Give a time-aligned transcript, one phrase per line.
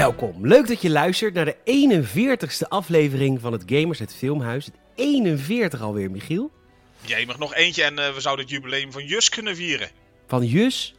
[0.00, 0.46] Welkom.
[0.46, 4.64] Leuk dat je luistert naar de 41ste aflevering van het Gamers het Filmhuis.
[4.64, 6.50] Het 41 alweer, Michiel.
[7.00, 9.88] Jij mag nog eentje en uh, we zouden het jubileum van Jusk kunnen vieren.
[10.26, 10.94] Van Jus?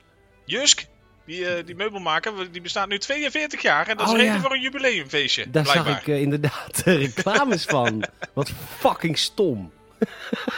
[0.45, 0.85] Jusk,
[1.25, 4.39] die, uh, die meubelmaker, die bestaat nu 42 jaar en dat is oh, reden ja.
[4.39, 5.49] voor een jubileumfeestje.
[5.49, 5.93] Daar blijkbaar.
[5.93, 8.03] zag ik uh, inderdaad reclames van.
[8.33, 9.71] Wat fucking stom.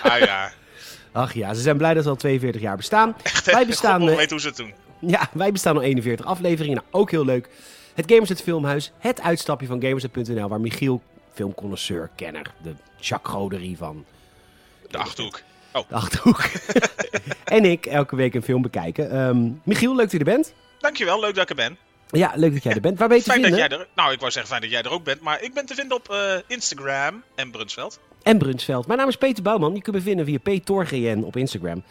[0.03, 0.51] Ah ja.
[1.11, 3.15] Ach ja, ze zijn blij dat ze al 42 jaar bestaan.
[3.23, 4.09] Echt, wij bestaan.
[4.09, 4.73] Ik weet hoe ze het doen.
[4.99, 6.75] Ja, wij bestaan al 41 afleveringen.
[6.75, 7.49] Nou, ook heel leuk.
[7.93, 11.01] Het Gamers het Filmhuis, het uitstapje van Gamers.nl, waar Michiel,
[11.33, 14.05] filmconnoisseur, kenner, de Jacques Goderie van...
[14.89, 15.41] De Achterhoek.
[15.73, 15.89] Oh.
[15.89, 16.43] De Achterhoek.
[17.43, 19.17] en ik elke week een film bekijken.
[19.17, 20.53] Um, Michiel, leuk dat je er bent.
[20.79, 21.77] Dankjewel, leuk dat ik er ben.
[22.09, 22.99] Ja, leuk dat jij er bent.
[22.99, 23.59] Waar ben je te fijn vinden?
[23.59, 25.53] Dat jij er, nou, ik wou zeggen fijn dat jij er ook bent, maar ik
[25.53, 27.99] ben te vinden op uh, Instagram en Brunsveld.
[28.23, 28.87] En Brunsveld.
[28.87, 29.75] Mijn naam is Peter Bouwman.
[29.75, 31.83] Je kunt me vinden via ptorgn op Instagram.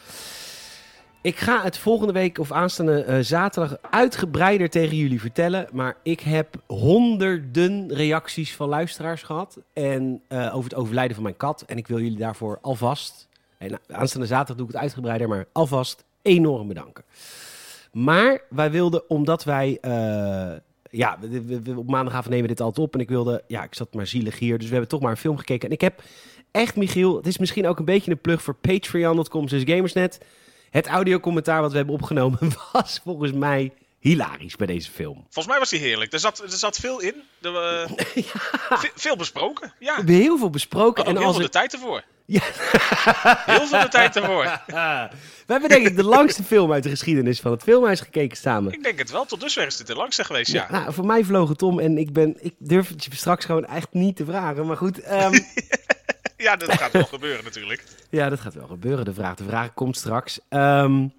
[1.23, 5.69] Ik ga het volgende week of aanstaande uh, zaterdag uitgebreider tegen jullie vertellen.
[5.73, 9.59] Maar ik heb honderden reacties van luisteraars gehad.
[9.73, 11.65] En uh, over het overlijden van mijn kat.
[11.67, 13.29] En ik wil jullie daarvoor alvast.
[13.59, 17.05] En aanstaande zaterdag doe ik het uitgebreider, maar alvast enorm bedanken.
[17.93, 19.79] Maar wij wilden, omdat wij.
[20.91, 21.19] Ja,
[21.77, 22.95] op maandagavond nemen we dit altijd op.
[22.95, 23.43] En ik wilde.
[23.47, 24.57] Ja, ik zat maar zielig hier.
[24.57, 25.69] Dus we hebben toch maar een film gekeken.
[25.69, 26.03] En ik heb
[26.51, 27.17] echt, Michiel.
[27.17, 29.47] Het is misschien ook een beetje een plug voor Patreon.com.
[29.47, 30.21] Dus Gamersnet.
[30.73, 32.39] Het audiocommentaar wat we hebben opgenomen
[32.73, 35.17] was volgens mij hilarisch bij deze film.
[35.17, 36.13] Volgens mij was hij heerlijk.
[36.13, 37.15] Er zat, er zat veel in.
[37.43, 38.81] Er, uh, ja.
[38.95, 39.73] Veel besproken.
[39.79, 39.87] Ja.
[39.87, 41.05] We hebben heel veel besproken.
[41.05, 42.05] En heel als veel de tijd ervoor.
[42.25, 42.43] Ja.
[43.47, 44.61] heel veel de tijd ervoor.
[45.47, 48.73] We hebben denk ik de langste film uit de geschiedenis van het filmhuis gekeken samen.
[48.73, 49.25] Ik denk het wel.
[49.25, 50.67] Tot dusver is dit de langste geweest, ja.
[50.71, 53.45] ja nou, voor mij vloog het om en ik, ben, ik durf het je straks
[53.45, 54.67] gewoon echt niet te vragen.
[54.67, 55.13] Maar goed...
[55.13, 55.33] Um...
[56.47, 57.85] Ja, dat gaat wel gebeuren natuurlijk.
[58.11, 59.05] Ja, dat gaat wel gebeuren.
[59.05, 60.41] De vraag, de vraag komt straks.
[60.51, 61.13] Um,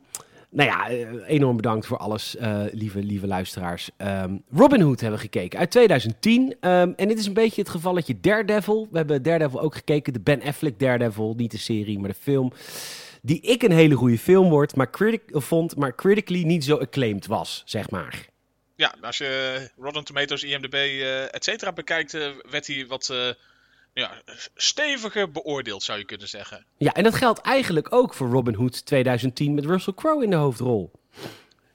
[0.49, 0.87] nou ja,
[1.27, 3.89] enorm bedankt voor alles, uh, lieve, lieve luisteraars.
[3.97, 6.41] Um, Robin Hood hebben we gekeken uit 2010.
[6.41, 8.87] Um, en dit is een beetje het gevalletje Daredevil.
[8.91, 10.13] We hebben Daredevil ook gekeken.
[10.13, 11.33] De Ben Affleck Daredevil.
[11.37, 12.53] Niet de serie, maar de film.
[13.21, 14.89] Die ik een hele goede film wordt, maar
[15.27, 18.25] vond, maar critically niet zo acclaimed was, zeg maar.
[18.75, 23.35] Ja, als je Rotten Tomatoes, IMDb, uh, et cetera bekijkt, uh, werd hij wat
[23.93, 24.21] ja,
[24.55, 26.65] steviger beoordeeld, zou je kunnen zeggen.
[26.77, 30.35] Ja, en dat geldt eigenlijk ook voor Robin Hood 2010 met Russell Crowe in de
[30.35, 30.91] hoofdrol.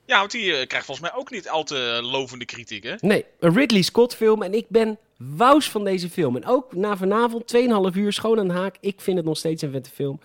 [0.06, 2.94] Ja, want die uh, krijgt volgens mij ook niet al te lovende kritiek, hè?
[3.00, 6.36] Nee, een Ridley Scott film en ik ben wous van deze film.
[6.36, 7.56] En ook na vanavond,
[7.92, 8.76] 2,5 uur, schoon aan de haak.
[8.80, 10.20] Ik vind het nog steeds een vette film.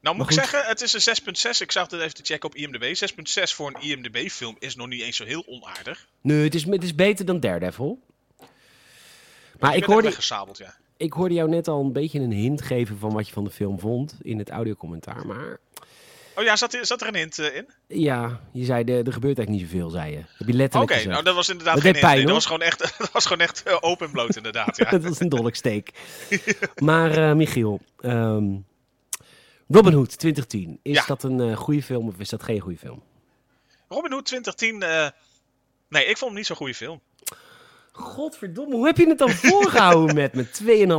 [0.00, 1.60] Nou moet ik zeggen, het is een 6.6.
[1.60, 3.10] Ik zag het even te checken op IMDb.
[3.12, 6.08] 6.6 voor een IMDb-film is nog niet eens zo heel onaardig.
[6.20, 8.00] Nee, het is, het is beter dan Daredevil.
[9.58, 10.12] Maar ik hoorde,
[10.52, 10.74] ja.
[10.96, 13.50] ik hoorde jou net al een beetje een hint geven van wat je van de
[13.50, 15.58] film vond in het audiocommentaar, maar...
[16.38, 17.68] Oh ja, zat, zat er een hint uh, in?
[17.86, 20.16] Ja, je zei, er, er gebeurt eigenlijk niet zoveel, zei je.
[20.16, 22.06] Heb je letterlijk Oké, okay, nou dat was inderdaad dat geen hint.
[22.06, 24.76] Nee, dat was gewoon echt, dat was gewoon echt open en bloot, inderdaad.
[24.76, 24.90] Ja.
[24.98, 25.90] dat was een dolksteek.
[26.84, 28.66] maar uh, Michiel, um,
[29.68, 31.04] Robin Hood 2010, is ja.
[31.06, 33.02] dat een goede film of is dat geen goede film?
[33.88, 34.78] Robin Hood 2010,
[35.88, 37.00] nee, ik vond hem niet zo'n goede film.
[37.98, 40.46] Godverdomme, hoe heb je het dan voorgehouden met me?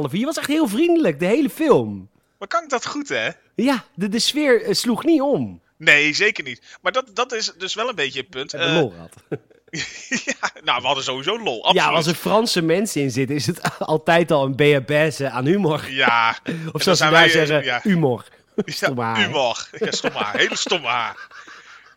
[0.09, 2.09] 2,5 Je was echt heel vriendelijk, de hele film.
[2.37, 3.29] Maar kan ik dat goed, hè?
[3.55, 5.61] Ja, de, de sfeer uh, sloeg niet om.
[5.77, 6.61] Nee, zeker niet.
[6.81, 8.53] Maar dat, dat is dus wel een beetje het punt.
[8.53, 9.13] Uh, lol had.
[10.25, 11.65] ja, nou, we hadden sowieso lol.
[11.65, 11.87] Absoluut.
[11.87, 15.91] Ja, als er Franse mensen in zitten, is het altijd al een BHBS aan humor.
[15.91, 16.37] Ja.
[16.71, 17.79] of zoals ze daar zeggen, ja.
[17.83, 18.25] humor.
[18.66, 19.69] Stomme ja, humor.
[19.71, 20.37] Ja, stomme haar.
[20.37, 21.27] Hele stomme haar.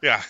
[0.01, 0.21] Ja.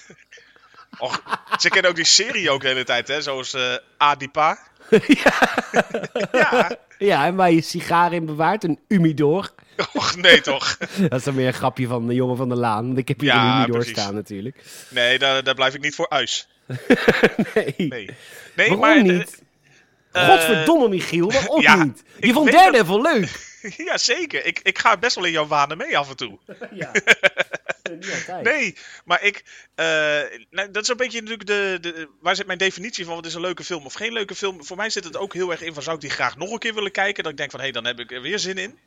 [0.98, 1.22] Och,
[1.58, 3.22] ze kennen ook die serie ook de hele tijd, hè?
[3.22, 4.58] Zoals uh, Adipa.
[5.24, 5.64] ja.
[6.32, 6.76] ja.
[6.98, 9.52] ja, en waar je sigaar in bewaart, een humidor.
[9.92, 10.76] Och, nee toch.
[11.08, 12.86] dat is dan weer een grapje van de jongen van de laan.
[12.86, 13.92] Want ik heb hier ja, een humidor precies.
[13.92, 14.56] staan natuurlijk.
[14.88, 16.46] Nee, daar, daar blijf ik niet voor uit.
[17.54, 17.74] nee.
[17.76, 18.10] nee.
[18.54, 19.42] Nee, Waarom maar, niet?
[20.12, 22.02] Uh, Godverdomme, Michiel, waarom ja, niet?
[22.20, 23.12] Je vond Daredevil dat...
[23.12, 23.50] leuk.
[23.88, 24.46] ja, zeker.
[24.46, 26.38] Ik, ik ga best wel in jouw wanen mee af en toe.
[26.72, 26.90] ja.
[28.42, 29.44] nee, maar ik.
[29.76, 29.86] Uh,
[30.50, 32.08] nou, dat is een beetje natuurlijk de, de.
[32.20, 34.64] Waar zit mijn definitie van wat is een leuke film of geen leuke film?
[34.64, 36.58] Voor mij zit het ook heel erg in van zou ik die graag nog een
[36.58, 37.22] keer willen kijken?
[37.22, 38.78] Dat ik denk van hé, hey, dan heb ik er weer zin in.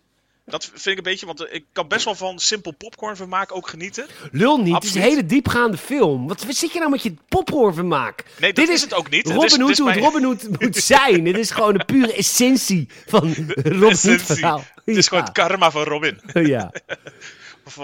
[0.45, 3.68] Dat vind ik een beetje, want ik kan best wel van simpel popcorn vermaak ook
[3.68, 4.07] genieten.
[4.31, 4.83] Lul niet, Absoluut.
[4.83, 6.27] het is een hele diepgaande film.
[6.27, 8.24] Wat zit je nou met je popcorn vermaak?
[8.39, 9.27] Nee, dat Dit is het ook niet.
[9.27, 11.24] Robin Hood hoe het Robin Hood moet zijn.
[11.24, 13.36] Dit is gewoon de pure essentie van
[13.80, 14.63] Robin Hood verhaal.
[14.86, 16.21] Het is gewoon het karma van Robin.
[16.33, 16.71] ja.
[17.65, 17.75] of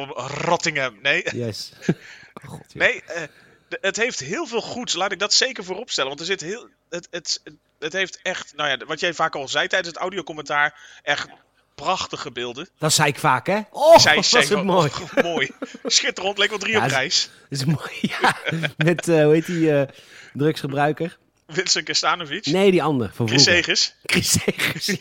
[0.43, 1.23] Rottingham, nee.
[1.31, 1.73] Yes.
[2.43, 2.79] God, ja.
[2.79, 3.21] Nee, uh,
[3.69, 4.93] het heeft heel veel goeds.
[4.93, 6.09] Laat ik dat zeker voorop stellen.
[6.09, 6.67] Want er zit heel.
[6.89, 7.41] Het, het,
[7.79, 8.53] het heeft echt.
[8.55, 10.99] Nou ja, wat jij vaak al zei tijdens het audiocommentaar.
[11.03, 11.27] Echt
[11.81, 12.69] prachtige beelden.
[12.77, 13.59] Dat zei ik vaak, hè?
[13.71, 14.89] Oh, zei, was het mooi.
[14.89, 15.51] Oh, mooi.
[15.85, 17.29] Schitterend, leek wel drie ja, op reis.
[17.49, 18.37] Dat is mooi, ja.
[18.77, 19.83] Met, uh, hoe heet die, uh,
[20.33, 21.17] drugsgebruiker?
[21.47, 22.45] Vincent Kestanovic?
[22.45, 23.11] Nee, die ander.
[23.13, 23.43] Van Chris.
[23.43, 23.93] Segers?
[24.03, 24.95] Chris Segers.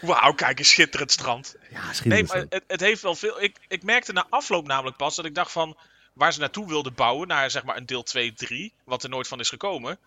[0.00, 1.56] Wauw, kijk eens, schitterend strand.
[1.70, 2.28] ja, Nee, schitterend.
[2.28, 3.42] maar het, het heeft wel veel.
[3.42, 5.76] Ik, ik merkte na afloop namelijk pas dat ik dacht van.
[6.12, 9.28] waar ze naartoe wilden bouwen, naar zeg maar een deel 2, 3, wat er nooit
[9.28, 9.98] van is gekomen.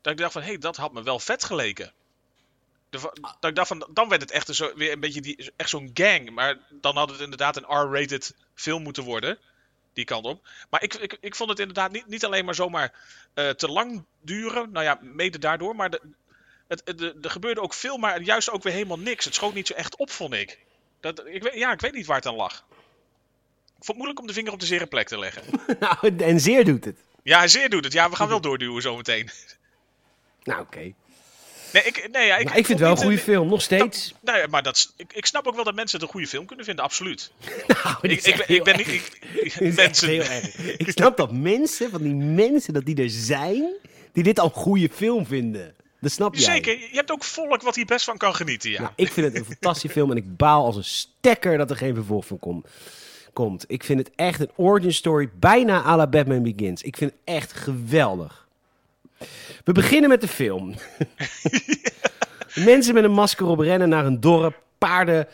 [0.00, 1.92] Dat ik dacht van, hé, hey, dat had me wel vet geleken.
[2.90, 2.98] De,
[3.40, 5.68] dat ik dacht van, dan werd het echt een zo, weer een beetje die, echt
[5.68, 6.30] zo'n gang.
[6.30, 9.38] Maar dan had het inderdaad een R-rated film moeten worden.
[9.92, 10.48] Die kant op.
[10.70, 12.92] Maar ik, ik, ik vond het inderdaad niet, niet alleen maar zomaar
[13.34, 14.70] eh, te lang duren.
[14.72, 15.76] Nou ja, mede daardoor.
[15.76, 16.00] Maar de,
[16.68, 19.24] het, het- de, er gebeurde ook veel, maar juist ook weer helemaal niks.
[19.24, 20.58] Het schoot niet zo echt op, vond ik.
[21.00, 22.52] Dat, ik weet, ja, ik weet niet waar het aan lag.
[22.54, 25.42] Ik vond het moeilijk om de vinger op de zere plek te leggen.
[25.80, 26.96] nou, en zeer doet het.
[27.22, 27.92] Ja, zeer doet het.
[27.92, 29.30] Ja, we gaan wel doorduwen zometeen.
[30.42, 30.92] Nou, oké.
[31.72, 34.08] Nee, ik, nee, ja, ik, Maar ik vind het wel een goede film, nog steeds.
[34.10, 36.26] eh, Nou ja, maar dat, ik, ik snap ook wel dat mensen het een goede
[36.28, 37.30] film kunnen vinden, absoluut.
[37.82, 39.00] Nou, Ik, ik, ben- ik ben heel
[39.60, 39.76] niet...
[39.76, 40.08] mensen...
[40.08, 40.56] heel erg.
[40.58, 43.64] Ik snap dat mensen, van die mensen, dat die er zijn,
[44.12, 45.74] die dit al een goede film vinden.
[46.00, 46.42] Dat snap jij.
[46.54, 48.80] Zeker, je hebt ook volk wat hier best van kan genieten, ja.
[48.80, 51.76] Nou, ik vind het een fantastische film en ik baal als een stekker dat er
[51.76, 52.64] geen vervolg van kom-
[53.32, 53.64] komt.
[53.68, 56.82] Ik vind het echt een origin story, bijna à la Batman Begins.
[56.82, 58.48] Ik vind het echt geweldig.
[59.64, 60.74] We beginnen met de film.
[62.54, 64.62] Mensen met een masker op rennen naar een dorp.
[64.78, 65.28] Paarden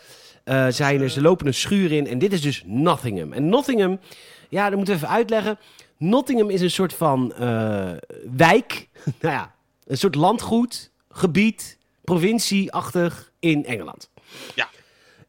[0.44, 2.06] eh, zijn er, ze lopen een schuur in.
[2.06, 3.32] En dit is dus Nottingham.
[3.32, 4.00] En Nottingham,
[4.48, 5.58] ja, dat moeten we even uitleggen.
[5.96, 7.92] Nottingham is een soort van eh,
[8.36, 8.88] wijk.
[9.20, 9.54] nou ja,
[9.86, 14.10] een soort landgoed, gebied, provincie-achtig in Engeland.
[14.54, 14.68] Ja.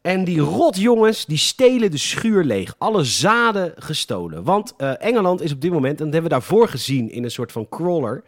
[0.00, 2.74] En die rotjongens, die stelen de schuur leeg.
[2.78, 4.44] Alle zaden gestolen.
[4.44, 7.30] Want eh, Engeland is op dit moment, en dat hebben we daarvoor gezien in een
[7.30, 8.24] soort van crawler,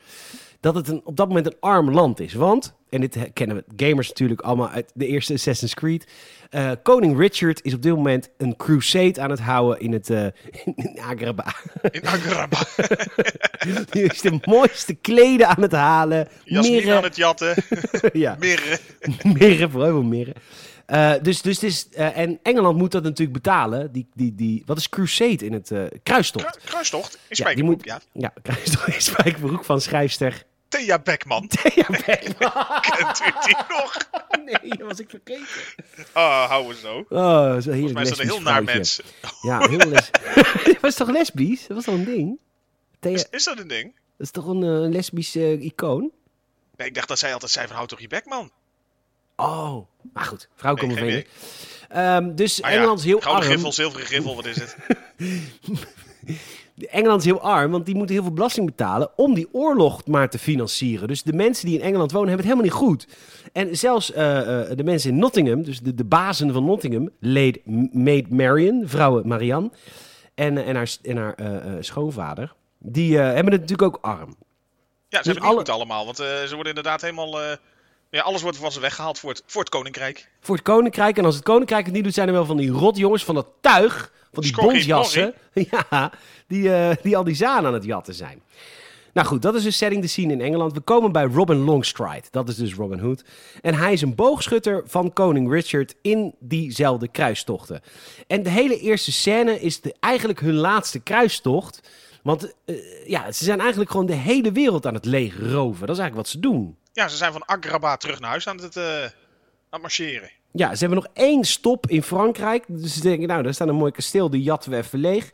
[0.61, 2.34] dat het een, op dat moment een arm land is.
[2.34, 6.06] Want, en dit kennen we gamers natuurlijk allemaal uit de eerste Assassin's Creed.
[6.50, 10.25] eh, koning Richard is op dit moment een crusade aan het houden in het eh
[10.75, 11.55] in Agrabah.
[11.90, 12.62] In Agrabah.
[13.90, 16.28] Die is de mooiste kleden aan het halen.
[16.44, 17.55] Jasmin aan het jatten.
[18.12, 18.37] ja.
[18.38, 18.78] Mirren.
[19.22, 20.34] Mirren, vooral mirren.
[20.91, 23.93] Eh, dus, dus het is, eh, en Engeland moet dat natuurlijk betalen.
[23.93, 26.57] Die, die, die, wat is Crusade in het eh kruistocht?
[26.57, 27.15] Kru- Kruistocht.
[27.15, 28.01] In Ja, die Spijkerbroek, moet, ja.
[28.13, 31.49] ja, kruistocht in Spijkerbroek van schrijfster Thea Beckman.
[31.63, 32.53] Thea Beckman.
[32.91, 33.97] Kent u die nog?
[34.45, 35.45] nee, dat was ik vergeten.
[36.15, 36.97] Oh, hou we zo.
[36.99, 38.75] Oh, zo Volgens heerlijk mij is dat een lesbisch heel naar vrouwtje.
[38.75, 39.01] mens.
[39.43, 40.11] Ja, heel les.
[40.65, 41.67] dat was toch lesbisch?
[41.67, 42.39] Dat was toch een ding?
[43.01, 43.95] Thea, Is, dat is dat een ding?
[44.19, 46.11] is toch een lesbisch icoon?
[46.77, 48.51] Nee, ik dacht dat zij altijd zei van houd toch je bek, man.
[49.37, 51.25] Oh, maar goed, vrouw Nee, komen vinden.
[51.88, 53.43] Ehm, dus ja, Engeland is heel arm.
[53.43, 54.76] griffel, zilveren griffel, wat is het?
[56.91, 60.31] Engeland is heel arm, want die moeten heel veel belasting betalen om die oorlog maar
[60.31, 61.08] te financieren.
[61.08, 63.06] Dus de mensen die in Engeland wonen hebben het helemaal niet goed.
[63.52, 67.61] En zelfs eh, eh, de mensen in Nottingham, dus de, de bazen van Nottingham, Lady
[67.93, 69.70] Maid Marian, vrouw Marianne,
[70.35, 71.35] en, eh, en haar, en haar
[71.81, 74.37] schoonvader, die hebben het natuurlijk ook arm.
[75.08, 77.38] Ja, ze Dus hebben het alle- goed allemaal, want ze worden inderdaad helemaal...
[78.11, 80.29] ja, alles wordt van ze weggehaald voor het, voor het koninkrijk.
[80.41, 82.71] Voor het koninkrijk, en als het koninkrijk het niet doet, zijn er wel van die
[82.71, 85.35] rotjongens van dat tuig, van die Schorrie bondjassen,
[85.91, 86.12] ja,
[86.47, 88.43] die, eh, die al die zaan aan het jatten zijn.
[89.12, 90.73] Nou goed, dat is dus setting de scene in Engeland.
[90.73, 92.23] We komen bij Robin Longstride.
[92.31, 93.25] Dat is dus Robin Hood.
[93.61, 97.81] En hij is een boogschutter van koning Richard in diezelfde kruistochten.
[98.27, 101.81] En de hele eerste scène is de, eigenlijk hun laatste kruistocht.
[102.23, 105.87] Want eh, ja, ze zijn eigenlijk gewoon de hele wereld aan het leegroven.
[105.87, 106.77] Dat is eigenlijk wat ze doen.
[106.93, 109.11] Ja, ze zijn van Agrabah terug naar huis aan het, eh, aan
[109.70, 110.31] het marcheren.
[110.53, 112.65] Ja, ze hebben nog één stop in Frankrijk.
[112.69, 115.31] Dus ze denken, nou, daar staat een mooi kasteel, die jatten we even leeg.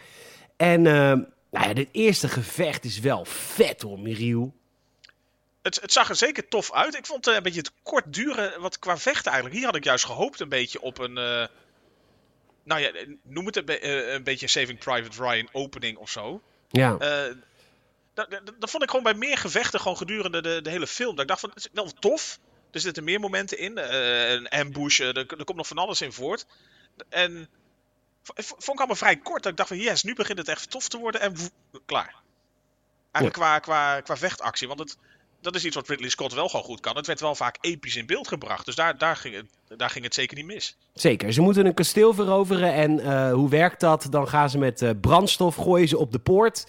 [0.57, 0.93] En eh,
[1.51, 4.55] nou ja, dit eerste gevecht is wel vet hoor, Miriel.
[5.63, 6.95] Het, het zag er zeker tof uit.
[6.97, 9.55] Ik vond het eh, een beetje te kort duren wat qua vechten eigenlijk.
[9.57, 11.13] Hier had ik juist gehoopt een beetje op een...
[12.63, 12.91] nou ja,
[13.23, 16.41] noem het een, be- een beetje Saving Private Ryan opening of zo.
[16.69, 16.97] Ja,
[18.17, 21.11] dat, dat, dat vond ik gewoon bij meer gevechten gewoon gedurende de, de hele film.
[21.11, 22.39] Dat ik dacht van, het is wel tof.
[22.71, 23.79] Er zitten meer momenten in.
[23.79, 26.47] eh, een ambush, eh, er, er komt nog van alles in voort.
[27.09, 27.49] En
[28.37, 29.43] vond ik allemaal vrij kort.
[29.43, 31.21] Dat ik dacht van, yes, nu begint het echt tof te worden.
[31.21, 31.51] En woe,
[31.87, 32.15] klaar.
[33.13, 34.69] Eigenlijk qua, qua, qua vechtactie.
[34.69, 34.97] Want het,
[35.41, 36.97] dat is iets wat Ridley Scott wel gewoon goed kan.
[36.97, 38.65] Het werd wel vaak episch in beeld gebracht.
[38.67, 40.77] Dus daar, daar, ging, het, daar ging het zeker niet mis.
[40.95, 41.33] zeker.
[41.33, 42.73] Ze moeten een kasteel veroveren.
[42.73, 44.07] En eh, hoe werkt dat?
[44.11, 46.67] Dan gaan ze met brandstof, gooien ze op de poort.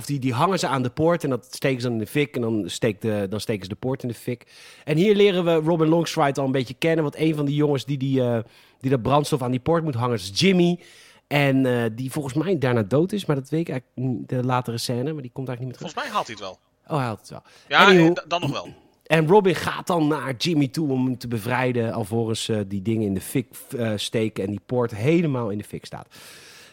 [0.00, 2.10] Of die, die hangen ze aan de poort en dat steken ze dan in de
[2.10, 2.34] fik.
[2.34, 4.46] En dan, steekt de, dan steken ze de poort in de fik.
[4.84, 7.02] En hier leren we Robin Longstride al een beetje kennen.
[7.02, 8.38] Want een van die jongens die, die, eh,
[8.80, 10.78] die dat brandstof aan die poort moet hangen is Jimmy.
[11.26, 13.26] En eh, die volgens mij daarna dood is.
[13.26, 15.12] Maar dat weet ik eigenlijk niet, de latere scène.
[15.12, 15.92] Maar die komt eigenlijk niet meer terug.
[15.92, 16.58] Volgens mij haalt hij het wel.
[16.96, 17.42] Oh, hij had het wel.
[17.68, 18.68] Ja, eh, da- dan nog wel.
[19.06, 21.92] en Robin gaat dan naar Jimmy toe om hem te bevrijden.
[21.92, 25.64] Alvorens eh, die dingen in de fik eh, steken en die poort helemaal in de
[25.64, 26.06] fik staat.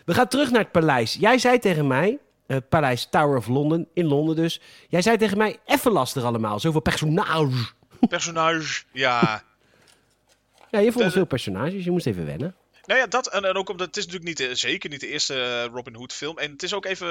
[0.06, 1.14] We gaan terug naar het paleis.
[1.20, 2.18] Jij zei tegen mij,
[2.48, 4.62] uh, Paleis Tower of London, in Londen dus.
[4.90, 7.72] Jij zei tegen mij, even lastig allemaal, zoveel personage.
[8.10, 9.44] Personage, ja.
[10.72, 12.56] ja, je vond de, veel personages, je moest even wennen.
[12.86, 15.64] Nou ja, dat en, en ook omdat het is natuurlijk niet, zeker niet de eerste
[15.64, 16.38] Robin Hood film.
[16.38, 17.08] En het is ook even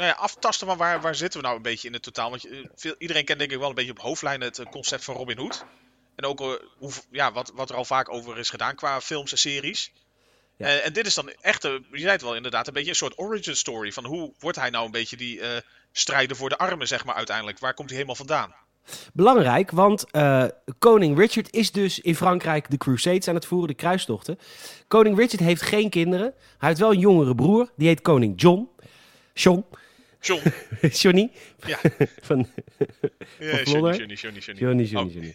[0.00, 2.30] nou ja, aftasten van waar, waar zitten we nou een beetje in het totaal.
[2.30, 5.38] Want veel, iedereen kent denk ik wel een beetje op hoofdlijnen het concept van Robin
[5.38, 5.64] Hood.
[6.14, 6.38] En ook
[6.78, 9.92] hoe, ja, wat, wat er al vaak over is gedaan qua films en series.
[10.60, 13.18] Eh, en dit is dan echt, je zei het wel inderdaad, een beetje een soort
[13.18, 13.92] origin story.
[13.92, 15.46] Van hoe wordt hij nou een beetje die uh,
[15.92, 17.58] strijder voor de armen, zeg maar, uiteindelijk.
[17.58, 18.54] Waar komt hij helemaal vandaan?
[19.12, 20.44] Belangrijk, want uh,
[20.78, 24.38] koning Richard is dus in Frankrijk de Crusades aan het voeren, de kruistochten.
[24.88, 26.34] Koning Richard heeft geen kinderen.
[26.58, 28.68] Hij heeft wel een jongere broer, die heet koning John.
[29.34, 29.64] John.
[30.20, 30.42] John.
[31.00, 31.30] Johnny.
[31.66, 31.78] Ja.
[32.28, 32.46] van,
[33.38, 34.60] ja, van Johnny, Johnny, Johnny, Johnny.
[34.60, 35.34] Johnny, Johnny, Johnny.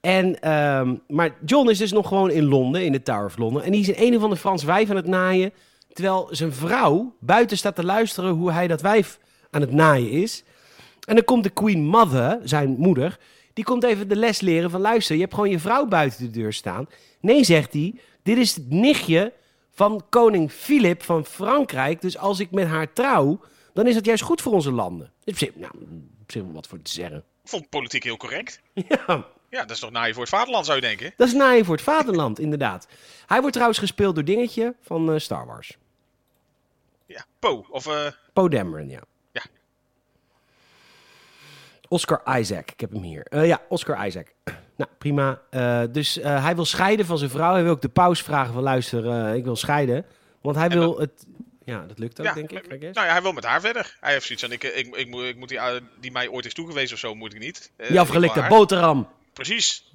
[0.00, 3.62] En, um, maar John is dus nog gewoon in Londen, in de Tower of London.
[3.62, 5.52] En die is in een of ander Frans wijf aan het naaien.
[5.92, 9.18] Terwijl zijn vrouw buiten staat te luisteren hoe hij dat wijf
[9.50, 10.44] aan het naaien is.
[11.06, 13.18] En dan komt de Queen Mother, zijn moeder,
[13.52, 16.30] die komt even de les leren van luister, je hebt gewoon je vrouw buiten de
[16.30, 16.88] deur staan.
[17.20, 19.32] Nee, zegt hij, dit is het nichtje
[19.72, 22.00] van koning Filip van Frankrijk.
[22.00, 23.40] Dus als ik met haar trouw,
[23.72, 25.12] dan is dat juist goed voor onze landen.
[25.24, 25.72] Op zich, nou,
[26.22, 27.24] op zich wat voor te zeggen.
[27.42, 28.60] Ik vond politiek heel correct.
[28.88, 29.26] Ja.
[29.50, 31.12] Ja, dat is toch naaien voor het vaderland, zou je denken?
[31.16, 32.88] Dat is naaien voor het vaderland, inderdaad.
[33.26, 35.76] Hij wordt trouwens gespeeld door Dingetje van uh, Star Wars.
[37.06, 37.64] Ja, Poe.
[37.70, 38.06] Of, uh...
[38.32, 39.00] Poe Dameron, ja.
[39.32, 39.42] Ja.
[41.88, 43.26] Oscar Isaac, ik heb hem hier.
[43.30, 44.32] Uh, ja, Oscar Isaac.
[44.76, 45.42] Nou, prima.
[45.90, 47.52] Dus hij wil scheiden van zijn vrouw.
[47.52, 50.06] Hij wil ook de paus vragen van luister, ik wil scheiden.
[50.40, 51.26] Want hij wil het
[51.64, 52.68] ja, dat lukt ook, ja, denk ik.
[52.68, 53.96] Nou ja, hij wil met haar verder.
[54.00, 55.60] Hij heeft zoiets van, ik, ik, ik, moet, ik moet die,
[56.00, 57.70] die mij ooit is toegewezen of zo, moet ik niet.
[57.76, 59.08] Uh, die afgelikte boterham.
[59.32, 59.90] Precies.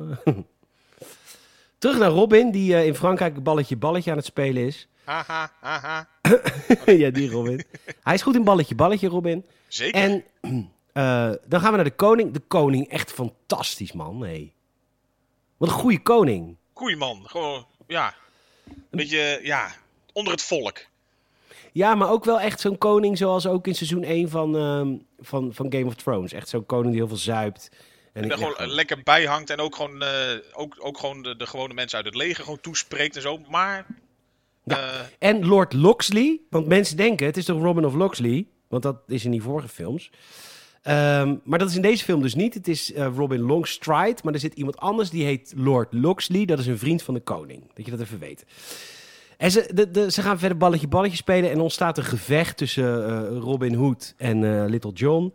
[1.77, 4.87] Terug naar Robin, die uh, in Frankrijk balletje balletje aan het spelen is.
[5.03, 6.07] Haha, haha.
[6.85, 7.65] ja, die Robin.
[8.03, 9.45] Hij is goed in balletje balletje, Robin.
[9.67, 10.01] Zeker.
[10.01, 10.23] En
[11.47, 12.33] dan gaan we naar de koning.
[12.33, 14.17] De koning, echt fantastisch, man.
[14.17, 14.53] Nee.
[15.57, 16.57] Wat een goede koning.
[16.73, 17.23] Goeie man.
[17.25, 18.15] Gewoon, ja.
[18.67, 19.71] Een beetje, ja,
[20.13, 20.85] onder het volk.
[21.75, 25.53] Ja, maar ook wel echt zo'n koning zoals ook in seizoen 1 van, uh, van,
[25.53, 26.33] van Game of Thrones.
[26.33, 27.69] Echt zo'n koning die heel veel zuipt.
[28.13, 30.09] En, en er gewoon lekker bij hangt en ook gewoon, uh,
[30.53, 33.39] ook, ook gewoon de, de, gewone mensen uit het leger gewoon toespreekt en zo.
[33.49, 33.85] Maar...
[34.63, 34.77] Ja.
[34.77, 38.97] Uh, en Lord Loxley, want mensen denken het is toch Robin of Loxley, want dat
[39.07, 40.11] is in die vorige films.
[40.87, 42.53] Um, maar dat is in deze film dus niet.
[42.53, 46.45] Het is uh, Robin Longstride, maar er zit iemand anders die heet Lord Loxley.
[46.45, 47.63] Dat is een vriend van de koning.
[47.73, 48.45] Dat je dat even weet.
[49.37, 53.09] En ze, de, de, ze gaan verder balletje balletje spelen en ontstaat een gevecht tussen
[53.09, 55.33] uh, Robin Hood en uh, Little John.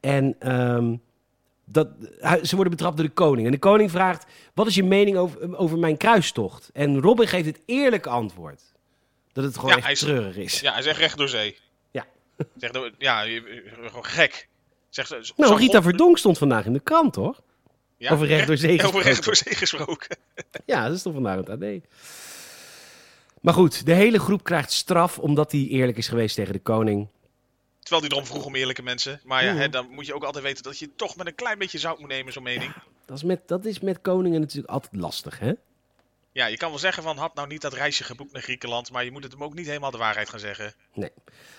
[0.00, 1.00] En um,
[1.64, 1.88] dat,
[2.42, 3.46] ze worden betrapt door de koning.
[3.46, 6.70] En de koning vraagt, wat is je mening over, over mijn kruistocht?
[6.72, 8.62] En Robin geeft het eerlijke antwoord.
[9.32, 10.60] Dat het gewoon echt treurig is.
[10.60, 11.56] Ja, hij zegt recht door zee.
[11.90, 12.06] Ja.
[12.56, 13.22] Zegt, ja,
[13.86, 14.48] gewoon gek.
[14.88, 17.36] Zegt, nou, Rita Verdonk stond vandaag in de krant, hoor.
[17.96, 18.98] Ja, over recht door zee gesproken.
[18.98, 20.16] Over recht door zee gesproken.
[20.66, 21.64] ja, dat is toch vandaag het AD.
[23.40, 27.08] Maar goed, de hele groep krijgt straf omdat hij eerlijk is geweest tegen de koning.
[27.80, 29.20] Terwijl hij erom vroeg om eerlijke mensen.
[29.24, 31.58] Maar ja, hè, dan moet je ook altijd weten dat je toch met een klein
[31.58, 32.72] beetje zout moet nemen, zo'n mening.
[33.06, 35.52] dat, is met, dat is met koningen natuurlijk altijd lastig, hè?
[36.32, 39.04] Ja, je kan wel zeggen van had nou niet dat reisje geboekt naar Griekenland, maar
[39.04, 40.74] je moet het hem ook niet helemaal de waarheid gaan zeggen.
[40.94, 41.10] Nee.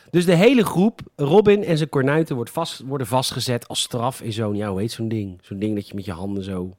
[0.09, 4.33] Dus de hele groep, Robin en zijn kornuiten, wordt vast, worden vastgezet als straf in
[4.33, 5.39] zo'n, ja, hoe heet zo'n ding?
[5.41, 6.77] Zo'n ding dat je met je handen zo...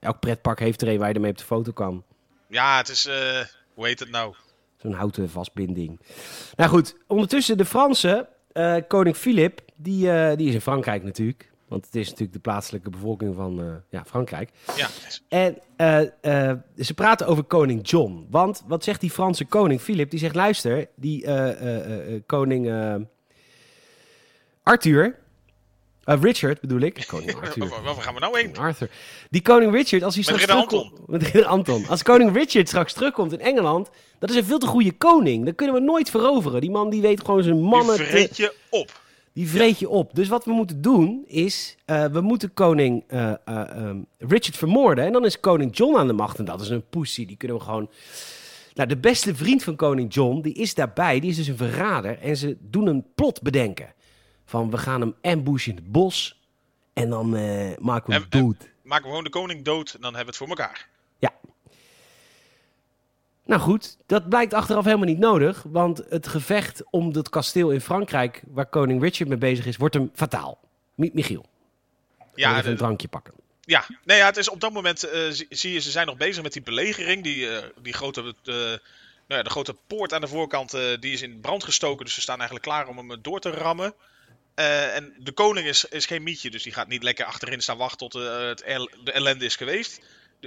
[0.00, 2.04] Elk pretpark heeft er een waar je ermee op de foto kan.
[2.48, 3.06] Ja, het is...
[3.06, 3.40] Uh...
[3.74, 4.34] Hoe heet het nou?
[4.76, 6.00] Zo'n houten vastbinding.
[6.56, 11.52] Nou goed, ondertussen de Fransen, uh, koning Filip, die, uh, die is in Frankrijk natuurlijk.
[11.68, 14.50] Want het is natuurlijk de plaatselijke bevolking van uh, ja, Frankrijk.
[14.76, 14.88] Ja.
[15.28, 15.58] En
[16.76, 18.26] ze praten over koning John.
[18.30, 20.10] Want wat zegt die Franse koning Filip?
[20.10, 21.26] Die zegt, luister, die
[22.26, 22.96] koning
[24.62, 25.18] Arthur,
[26.06, 27.04] uh, Richard bedoel ik.
[27.06, 27.68] Koning Arthur.
[27.68, 28.56] Waar gaan we nou heen?
[28.56, 28.90] Arthur.
[29.30, 30.92] Die koning Richard, als hij met straks Anton.
[31.06, 31.86] Met Anton.
[31.88, 35.44] Als koning Richard straks terugkomt in Engeland, dat is een veel te goede koning.
[35.44, 36.60] Dat kunnen we nooit veroveren.
[36.60, 37.96] Die man die weet gewoon zijn mannen...
[37.96, 39.02] Die vreet je op.
[39.32, 40.14] Die vreet je op.
[40.14, 43.32] Dus wat we moeten doen is, uh, we moeten koning uh,
[43.76, 45.04] um, Richard vermoorden.
[45.04, 46.38] En dan is koning John aan de macht.
[46.38, 47.26] En dat is een pussy.
[47.26, 47.90] Die kunnen we gewoon...
[48.74, 51.20] Nou, de beste vriend van koning John, die is daarbij.
[51.20, 52.18] Die is dus een verrader.
[52.18, 53.94] En ze doen een plot bedenken.
[54.44, 56.42] Van we gaan hem ambushen in het bos.
[56.92, 58.68] En dan uh, maken we hem dood.
[58.82, 60.88] maken we gewoon de koning dood en dan hebben we het voor elkaar.
[61.18, 61.32] Ja.
[63.44, 65.64] Nou goed, dat blijkt achteraf helemaal niet nodig.
[65.68, 69.94] Want het gevecht om dat kasteel in Frankrijk, waar koning Richard mee bezig is, wordt
[69.94, 70.58] hem fataal.
[70.94, 71.46] Michiel.
[72.34, 73.34] Ja, even een drankje pakken.
[73.60, 75.12] Ja, nee, ja, het is op dat moment uh,
[75.48, 77.22] zie je, ze zijn nog bezig met die belegering.
[77.22, 78.78] Die, uh, die grote Nou
[79.26, 80.70] ja, de grote poort aan de voorkant
[81.00, 82.04] die is in brand gestoken.
[82.04, 83.94] Dus ze staan eigenlijk klaar om hem door te rammen.
[84.54, 88.08] En de koning is, is geen mietje, dus die gaat niet lekker achterin staan wachten
[88.08, 88.58] tot het
[89.04, 90.00] de ellende is geweest.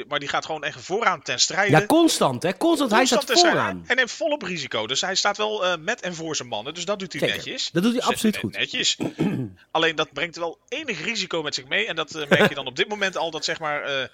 [0.07, 1.71] Maar die gaat gewoon echt vooraan ten strijde.
[1.71, 2.57] Ja, constant hè.
[2.57, 3.83] Constant, hij staat vooraan.
[3.85, 4.87] Hij neemt volop risico.
[4.87, 6.73] Dus hij staat wel uh, met en voor zijn mannen.
[6.73, 7.69] Dus dat doet hij netjes.
[7.71, 8.57] Dat doet hij absoluut goed.
[8.57, 8.97] Netjes.
[9.71, 11.87] Alleen dat brengt wel enig risico met zich mee.
[11.87, 14.09] En dat uh, merk je dan op dit moment al dat zeg maar...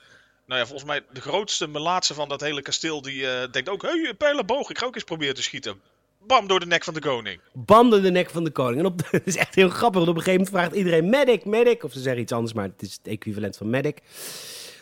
[0.46, 3.02] Nou ja, volgens mij de grootste melaatse van dat hele kasteel...
[3.02, 3.82] die denkt ook...
[3.82, 5.82] Hé, hey, pijlenboog, ik ga ook eens proberen te schieten.
[6.28, 7.40] Bam, door de nek van de koning.
[7.54, 8.80] Bam, door de nek van de koning.
[8.80, 11.10] En op, het is echt heel grappig, want op een gegeven moment vraagt iedereen...
[11.10, 11.84] Medic, medic.
[11.84, 14.02] Of ze zeggen iets anders, maar het is het equivalent van medic.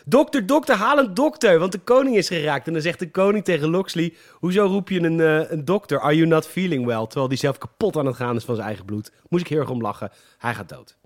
[0.04, 2.66] Dokter, dokter, haal een dokter, want de koning is geraakt.
[2.66, 6.00] En dan zegt de koning tegen Loxley, hoezo roep je een, uh, een dokter?
[6.00, 7.06] Are you not feeling well?
[7.06, 9.12] Terwijl hij zelf kapot aan het gaan is van zijn eigen bloed.
[9.28, 10.10] Moest ik heel erg om lachen.
[10.38, 10.96] Hij gaat dood.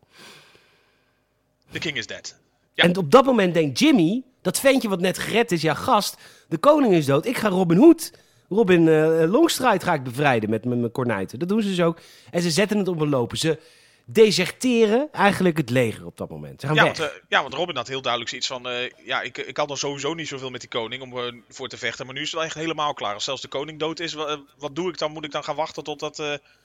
[1.71, 2.37] The king is dead.
[2.73, 2.85] Ja.
[2.85, 6.17] En op dat moment denkt Jimmy, dat ventje wat net gered is, ja gast,
[6.49, 7.27] de koning is dood.
[7.27, 8.13] Ik ga Robin Hood,
[8.49, 11.39] Robin uh, Longstride ga ik bevrijden met mijn kornuiten.
[11.39, 11.99] Dat doen ze dus ook.
[12.31, 13.39] En ze zetten het op een lopen.
[13.39, 13.59] Ze
[14.05, 16.61] deserteren eigenlijk het leger op dat moment.
[16.61, 16.99] Ze gaan ja, weg.
[16.99, 18.69] Want, uh, ja, want Robin had heel duidelijk zoiets van...
[18.69, 21.69] Uh, ja, ik, ik had er sowieso niet zoveel met die koning om uh, voor
[21.69, 22.07] te vechten.
[22.07, 23.15] Maar nu is het wel echt helemaal klaar.
[23.15, 24.13] Als zelfs de koning dood is,
[24.59, 25.13] wat, doe ik dan?
[25.13, 26.17] Moet ik dan gaan wachten totdat...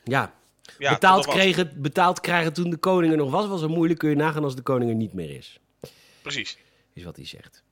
[0.04, 0.34] ja,
[0.78, 4.00] ja betaald, kregen, betaald krijgen toen de koning er nog was, was zo moeilijk.
[4.00, 5.60] Kun je nagaan als de koning er niet meer is.
[6.22, 6.58] Precies.
[6.94, 7.64] Is wat hij zegt.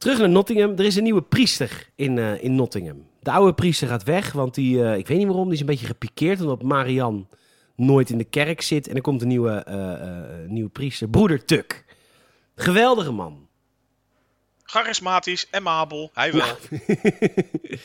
[0.00, 0.72] Terug naar Nottingham.
[0.76, 3.06] Er is een nieuwe priester in, in Nottingham.
[3.22, 5.86] De oude priester gaat weg, want die, ik weet niet waarom, die is een beetje
[5.86, 6.40] gepikeerd.
[6.40, 7.28] Omdat Marian
[7.76, 8.88] nooit in de kerk zit.
[8.88, 11.84] En er komt een nieuwe, uh, nieuwe priester, broeder Tuk.
[12.54, 13.48] Geweldige man.
[14.70, 16.56] Charismatisch, amabel, hij wel.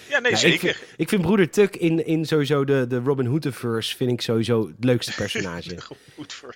[0.09, 0.69] Ja, nee, zeker.
[0.69, 4.21] Ik vind, ik vind, broeder Tuk in, in sowieso de, de Robin Hood-verse vind ik
[4.21, 5.77] sowieso het leukste personage.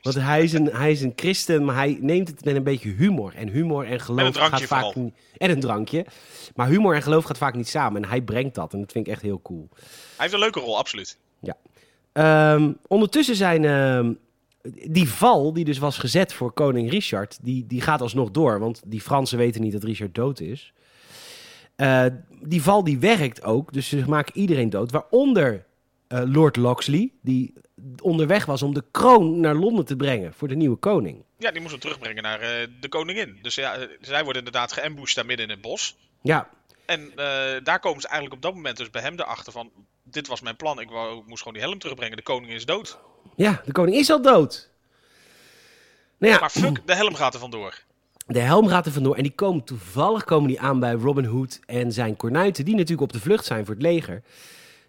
[0.01, 2.89] Want hij is, een, hij is een christen, maar hij neemt het met een beetje
[2.89, 3.33] humor.
[3.35, 5.13] En humor en geloof gaat vaak niet...
[5.37, 6.05] En een drankje.
[6.55, 8.03] Maar humor en geloof gaat vaak niet samen.
[8.03, 8.73] En hij brengt dat.
[8.73, 9.69] En dat vind ik echt heel cool.
[9.71, 11.17] Hij heeft een leuke rol, absoluut.
[11.39, 11.57] Ja.
[12.53, 14.15] Um, ondertussen zijn uh,
[14.87, 18.59] die val die dus was gezet voor koning Richard, die, die gaat alsnog door.
[18.59, 20.73] Want die Fransen weten niet dat Richard dood is.
[21.77, 22.05] Uh,
[22.41, 24.91] die val die werkt ook, dus ze maken iedereen dood.
[24.91, 25.65] Waaronder
[26.07, 27.53] uh, Lord Loxley, die
[28.01, 31.23] onderweg was om de kroon naar Londen te brengen voor de nieuwe koning.
[31.37, 33.37] Ja, die moest hem terugbrengen naar uh, de koningin.
[33.41, 35.97] Dus ja, zij worden inderdaad geambushed daar midden in het bos.
[36.21, 36.49] Ja.
[36.89, 37.11] En
[37.63, 39.71] daar komen ze eigenlijk op dat moment dus bij hem erachter van
[40.03, 40.79] dit was mijn plan.
[40.79, 42.17] Ik, wou, ik moest gewoon die helm terugbrengen.
[42.17, 42.99] De koning is dood.
[43.35, 44.69] Ja, de koning is al dood.
[46.17, 47.83] Nou ja, maar fuck, de helm gaat er vandoor.
[48.27, 49.15] De helm gaat er vandoor.
[49.15, 52.65] En die komen toevallig komen die aan bij Robin Hood en zijn kornuiten.
[52.65, 54.23] Die natuurlijk op de vlucht zijn voor het leger.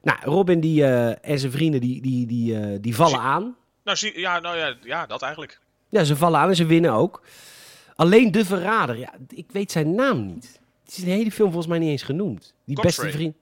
[0.03, 3.57] Nou, Robin die, uh, en zijn vrienden die, die, die, uh, die vallen aan.
[3.85, 5.61] Nou, zie, ja, nou ja, ja, dat eigenlijk.
[5.89, 7.23] Ja, ze vallen aan en ze winnen ook.
[7.95, 10.61] Alleen de verrader, ja, ik weet zijn naam niet.
[10.91, 12.55] Het is de hele film volgens mij niet eens genoemd.
[12.65, 13.37] Die beste vriend.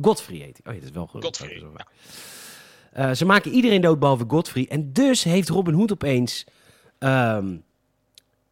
[0.00, 0.72] Godfrey heet hij.
[0.72, 1.24] Oh ja, dat is wel goed.
[1.24, 1.62] Godfrey,
[2.96, 4.66] uh, ze maken iedereen dood behalve Godfrey.
[4.68, 6.46] En dus heeft Robin Hood opeens
[6.98, 7.62] um,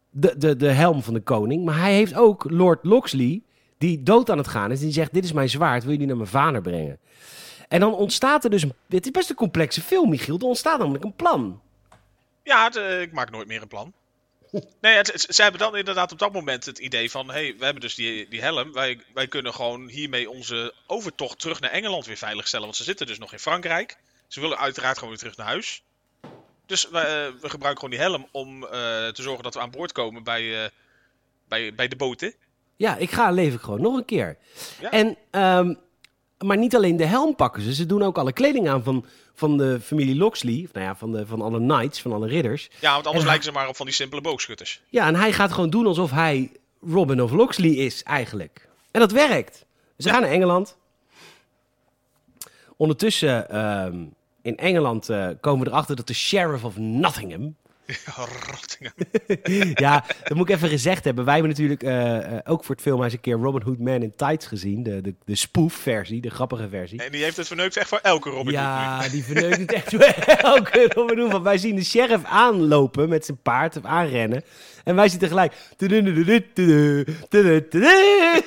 [0.09, 1.65] de, de, de helm van de koning.
[1.65, 3.41] Maar hij heeft ook Lord Loxley,
[3.77, 4.79] die dood aan het gaan is.
[4.79, 6.99] Die zegt, dit is mijn zwaard, wil je die naar mijn vader brengen?
[7.67, 8.63] En dan ontstaat er dus...
[8.63, 10.37] Een, het is best een complexe film, Michiel.
[10.37, 11.61] Er ontstaat namelijk een plan.
[12.43, 13.93] Ja, uh, ik maak nooit meer een plan.
[14.81, 17.29] Nee, het, ze hebben dan inderdaad op dat moment het idee van...
[17.29, 18.73] hey, we hebben dus die, die helm.
[18.73, 22.65] Wij, wij kunnen gewoon hiermee onze overtocht terug naar Engeland weer veiligstellen.
[22.65, 23.97] Want ze zitten dus nog in Frankrijk.
[24.27, 25.83] Ze willen uiteraard gewoon weer terug naar huis.
[26.65, 28.69] Dus we, uh, we gebruiken gewoon die helm om uh,
[29.07, 30.69] te zorgen dat we aan boord komen bij, uh,
[31.47, 32.33] bij, bij de boten.
[32.75, 34.37] Ja, ik ga leven gewoon nog een keer.
[34.79, 34.91] Ja.
[34.91, 35.79] En, um,
[36.37, 37.73] maar niet alleen de helm pakken ze.
[37.73, 40.61] Ze doen ook alle kleding aan van van de familie Loxley.
[40.65, 42.69] Of, nou ja, van, de, van alle knights, van alle ridders.
[42.79, 44.81] Ja, want anders lijken ze maar op van die simpele boogschutters.
[44.89, 48.69] Ja, en hij gaat gewoon doen alsof hij Robin of Loxley is, eigenlijk.
[48.91, 49.65] En dat werkt.
[49.97, 50.77] Ze gaan naar Engeland.
[52.77, 53.85] Ondertussen, uh,
[54.41, 57.55] in Engeland, uh, komen we erachter dat de sheriff of Nottingham...
[59.85, 61.25] ja, dat moet ik even gezegd hebben.
[61.25, 64.01] Wij hebben natuurlijk uh, uh, ook voor het film eens een keer Robin Hood Man
[64.01, 64.83] in Tights gezien.
[64.83, 67.03] De, de, de spoof-versie, de grappige versie.
[67.03, 69.05] En die heeft het verneukt echt voor elke Robin ja, Hood.
[69.05, 70.01] Ja, die verneukt het echt voor
[70.51, 71.31] elke Robin Hood.
[71.31, 74.43] Want wij zien de sheriff aanlopen met zijn paard, of aanrennen.
[74.83, 75.53] En wij zien tegelijk...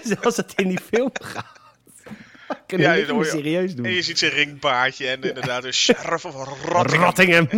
[0.02, 1.58] Zoals dat in die film gaat.
[2.66, 3.84] Kunnen ja, je serieus doen.
[3.84, 6.34] En je ziet zijn ringbaardje en inderdaad een sheriff of.
[6.92, 7.48] Rottingham.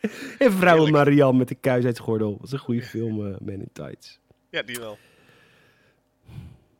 [0.38, 2.36] En vrouwen Marianne met de kuis uit gordel.
[2.36, 4.18] Dat is een goede film, uh, Man in Tights.
[4.50, 4.98] Ja, die wel.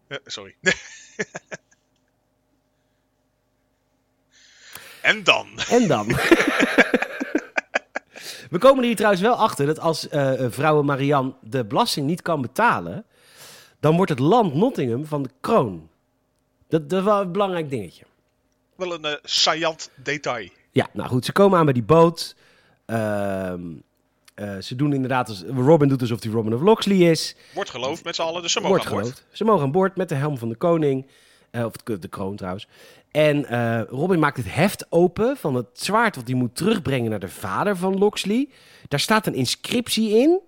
[0.25, 0.55] sorry.
[5.03, 5.49] en dan?
[5.71, 6.07] En dan?
[8.51, 12.41] We komen hier trouwens wel achter dat als uh, vrouwen Marianne de belasting niet kan
[12.41, 13.05] betalen,
[13.81, 15.89] dan wordt het land Nottingham van de kroon
[16.69, 18.05] Dat, dat is wel een belangrijk dingetje.
[18.77, 20.49] Wel een uh, saillant detail.
[20.71, 22.37] Ja, nou goed, ze komen aan bij die boot.
[22.89, 23.63] Ehm,
[24.37, 27.37] uh, ze doen inderdaad, als, Robin doet alsof hij Robin of Locksley is.
[27.55, 29.25] Wordt geloofd met z'n allen, dus ze mogen Wordt aan boord.
[29.31, 31.07] Ze mogen aan boord met de helm van de koning.
[31.51, 32.69] Uh, of de, kroon trouwens.
[33.11, 37.19] En uh, Robin maakt het heft open van het zwaard wat hij moet terugbrengen naar
[37.19, 38.49] de vader van Locksley.
[38.89, 40.41] Daar staat een inscriptie in.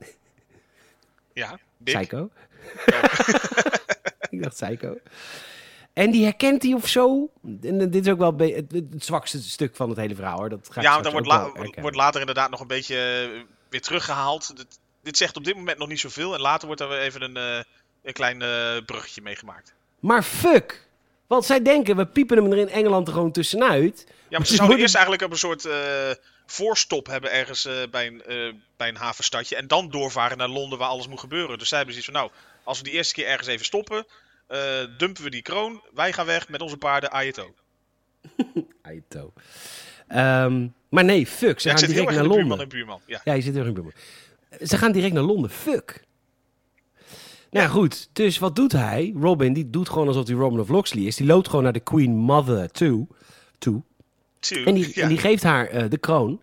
[1.33, 1.97] Ja, dik.
[1.97, 2.31] Psycho.
[4.31, 4.97] Ik dacht Psycho.
[6.01, 7.31] En die herkent hij of zo.
[7.63, 10.49] En dit is ook wel het, het, zwakste stuk van het hele verhaal hoor.
[10.49, 12.97] Dat ga ja, maar dan wordt, wordt, later inderdaad nog een beetje
[13.69, 14.57] weer teruggehaald.
[14.57, 16.35] Dit, dit, zegt op dit moment nog niet zoveel.
[16.35, 17.63] En later wordt er weer even een, uh,
[18.03, 19.75] een klein uh, bruggetje meegemaakt.
[19.99, 20.89] Maar fuck!
[21.27, 24.07] Want zij denken, we piepen hem er in Engeland er gewoon tussenuit.
[24.29, 25.75] Ja, maar ze zouden eerst eigenlijk op een soort uh,
[26.47, 28.23] voorstop hebben ergens bij, een,
[28.77, 29.57] bij een havenstadje.
[29.57, 31.59] En dan doorvaren naar Londen waar alles moet gebeuren.
[31.59, 32.33] Dus zij hebben zoiets van, nou,
[32.65, 34.07] als we die eerste keer ergens even stoppen...
[34.99, 37.55] dumpen we die kroon, wij gaan weg met onze paarden Ayeto.
[38.83, 39.33] Ayeto.
[40.15, 41.61] Um, maar nee, fuck.
[41.61, 42.47] Ze gaan direct naar Londen.
[42.47, 43.01] Buurman buurman.
[43.07, 43.21] Ja.
[43.25, 43.93] ja, je zit heel in buurman.
[44.63, 45.51] Ze gaan direct naar Londen.
[45.51, 46.05] Fuck.
[47.51, 47.73] Nou ja.
[47.73, 49.15] goed, dus wat doet hij?
[49.21, 51.17] Robin, die doet gewoon alsof hij Robin of Locksley is.
[51.17, 53.07] Die loopt gewoon naar de Queen Mother toe.
[53.59, 53.83] toe.
[54.65, 56.41] En, die, en die geeft haar uh, de kroon.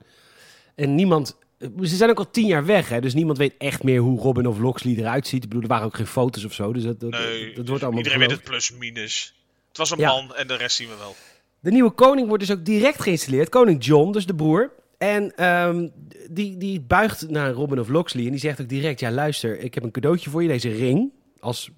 [0.75, 1.37] En niemand...
[1.59, 4.47] Ze zijn ook al tien jaar weg, hè, dus niemand weet echt meer hoe Robin
[4.47, 5.43] of Locksley eruit ziet.
[5.43, 7.67] Ik bedoel, er waren ook geen foto's of zo, dus dat, dat, nee, dat wordt
[7.67, 9.35] dus allemaal Iedereen weet het plus-minus.
[9.67, 11.15] Het was een man en de rest zien we wel.
[11.59, 13.49] De nieuwe koning wordt dus ook direct geïnstalleerd.
[13.49, 14.71] Koning John, dus de broer.
[14.97, 15.91] En um,
[16.29, 18.99] die, die buigt naar Robin of Locksley en die zegt ook direct...
[18.99, 21.69] Ja, luister, ik heb een cadeautje voor je, deze ring, als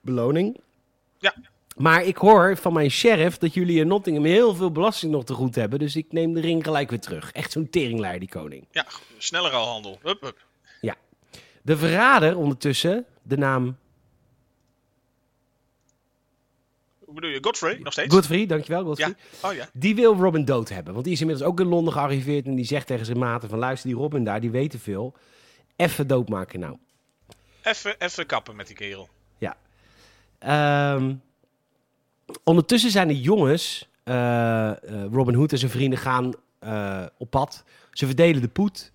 [0.00, 0.60] beloning.
[1.18, 1.34] Ja.
[1.80, 5.34] Maar ik hoor van mijn sheriff dat jullie in Nottingham heel veel belasting nog te
[5.34, 5.78] goed hebben.
[5.78, 7.32] Dus ik neem de ring gelijk weer terug.
[7.32, 8.66] Echt zo'n teringleier, die koning.
[8.70, 8.86] Ja,
[9.18, 9.98] sneller al handel.
[10.02, 10.44] Hup, hup.
[10.80, 10.96] Ja.
[11.62, 13.76] De verrader ondertussen, de naam
[16.98, 17.38] Hoe bedoel je?
[17.42, 18.14] Godfrey nog steeds?
[18.14, 18.84] Godfrey, dankjewel.
[18.84, 19.14] Godfrey.
[19.42, 19.48] Ja.
[19.48, 19.68] Oh, ja.
[19.72, 20.92] Die wil Robin dood hebben.
[20.92, 22.46] Want die is inmiddels ook in Londen gearriveerd.
[22.46, 25.14] En die zegt tegen zijn maten van luister, die Robin daar, die weten veel.
[25.76, 26.76] Even doodmaken nou.
[27.62, 29.08] Even, even kappen met die kerel.
[29.38, 29.56] Ja.
[30.38, 31.14] Ehm,
[32.44, 34.70] ondertussen zijn de jongens, uh,
[35.12, 36.32] Robin Hood en zijn vrienden, gaan
[36.64, 37.64] uh, op pad.
[37.92, 38.92] Ze verdelen de poet.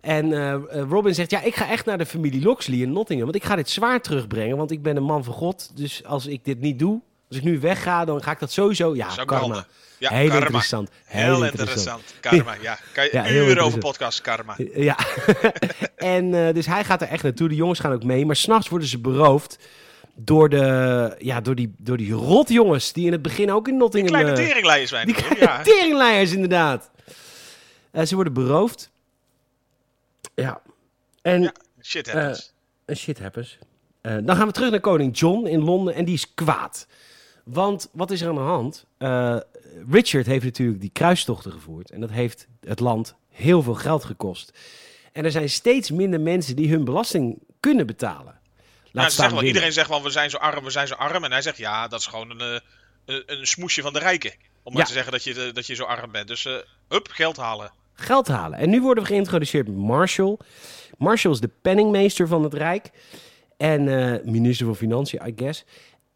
[0.00, 0.54] En
[0.88, 3.30] Robin zegt, ja, ik ga echt naar de familie Locksley in Nottingham.
[3.30, 5.70] Want ik ga dit zwaar terugbrengen, want ik ben een man van God.
[5.74, 8.94] Dus als ik dit niet doe, als ik nu wegga, dan ga ik dat sowieso...
[8.94, 9.66] Ja, karma.
[10.00, 10.40] Ja, heel karma.
[10.40, 10.90] interessant.
[11.04, 12.02] Heel, interessant.
[12.20, 12.78] Karma, ja.
[12.92, 14.56] Kan je ja, uren over podcast karma.
[14.74, 14.96] Ja.
[15.96, 17.48] en uh, dus hij gaat er echt naartoe.
[17.48, 18.26] De jongens gaan ook mee.
[18.26, 19.58] Maar s'nachts worden ze beroofd
[20.14, 24.12] door, de, ja, door, die, door die rotjongens die in het begin ook in Nottingham...
[24.12, 25.06] Die kleine uh, teringleiers zijn.
[25.06, 25.62] Die kleine ja.
[25.72, 26.90] teringleiers, inderdaad.
[27.92, 28.90] Uh, ze worden beroofd.
[30.34, 30.60] Ja.
[31.22, 32.52] En, ja, shit happens.
[32.94, 33.58] shit happens.
[34.02, 36.86] dan gaan we terug naar koning John in Londen en die is kwaad.
[37.44, 38.86] Want wat is er aan de hand?
[39.90, 41.90] Richard heeft natuurlijk die kruistochten gevoerd.
[41.90, 44.52] En dat heeft het land heel veel geld gekost.
[45.12, 48.39] En er zijn steeds minder mensen die hun belasting kunnen betalen.
[48.92, 51.24] Wel, iedereen zegt wel, we zijn zo arm, we zijn zo arm.
[51.24, 52.60] En hij zegt, ja, dat is gewoon een, eh,
[53.04, 54.32] een, een smoesje van de rijken.
[54.62, 56.28] Om maar te zeggen dat je, dat je zo arm bent.
[56.28, 56.54] Dus, uh,
[56.88, 57.72] hup, geld halen.
[57.92, 58.58] Geld halen.
[58.58, 60.38] En nu worden we geïntroduceerd met Marshall.
[60.98, 62.90] Marshall is de penningmeester van het Rijk.
[63.56, 63.84] En
[64.30, 65.64] minister van Financiën, I guess.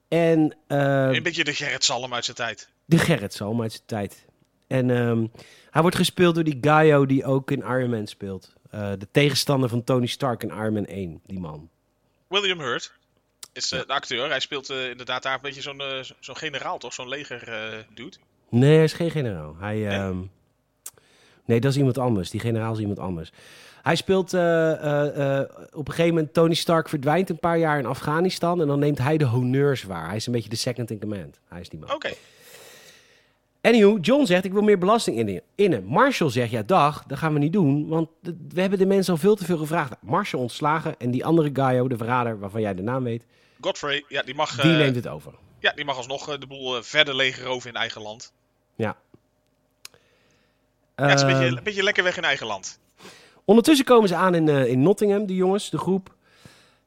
[0.08, 2.68] En, uh, een beetje de Gerrit Salm uit zijn tijd.
[2.84, 4.26] De Gerrit Salm uit zijn tijd.
[4.66, 5.32] En um,
[5.70, 8.52] hij wordt gespeeld door die Gaio die ook in Iron Man speelt.
[8.74, 11.70] Uh, de tegenstander van Tony Stark in Iron Man 1, die man.
[12.40, 12.92] William Hurt
[13.52, 14.28] is uh, de acteur.
[14.28, 15.82] Hij speelt inderdaad daar een beetje zo'n
[16.20, 16.92] zo'n generaal, toch?
[16.92, 17.44] Zo'n leger
[17.94, 18.16] dude.
[18.48, 19.56] Nee, hij is geen generaal.
[19.58, 19.98] Hij, nee?
[19.98, 20.30] Um,
[21.44, 22.30] nee, dat is iemand anders.
[22.30, 23.32] Die generaal is iemand anders.
[23.82, 25.40] Hij speelt uh, uh,
[25.72, 26.34] op een gegeven moment.
[26.34, 28.60] Tony Stark verdwijnt een paar jaar in Afghanistan.
[28.60, 30.06] En dan neemt hij de honneurs waar.
[30.06, 31.40] Hij is een beetje de second in command.
[31.48, 31.94] Hij is die man.
[31.94, 32.12] Oké.
[33.64, 35.84] Anywho, John zegt: Ik wil meer belasting innen.
[35.84, 37.88] Marshall zegt: Ja, dag, dat gaan we niet doen.
[37.88, 38.08] Want
[38.48, 39.92] we hebben de mensen al veel te veel gevraagd.
[40.00, 40.94] Marshall ontslagen.
[40.98, 43.24] En die andere Gaio, de verrader waarvan jij de naam weet.
[43.60, 44.60] Godfrey, ja, die mag.
[44.60, 45.32] Die neemt het over.
[45.58, 48.32] Ja, die mag alsnog de boel verder legeroven in eigen land.
[48.76, 48.96] Ja.
[50.96, 52.78] ja het is een beetje, een beetje lekker weg in eigen land.
[53.44, 56.14] Ondertussen komen ze aan in, uh, in Nottingham, de jongens, de groep.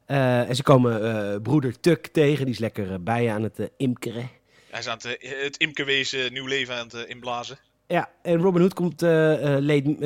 [0.08, 4.30] Uh, en ze komen uh, broeder Tuck tegen, die is lekker bij aan het imkeren.
[4.78, 7.58] Hij is aan het, het imkerwezen nieuw leven aan het inblazen.
[7.88, 9.02] Ja, en Robin Hood komt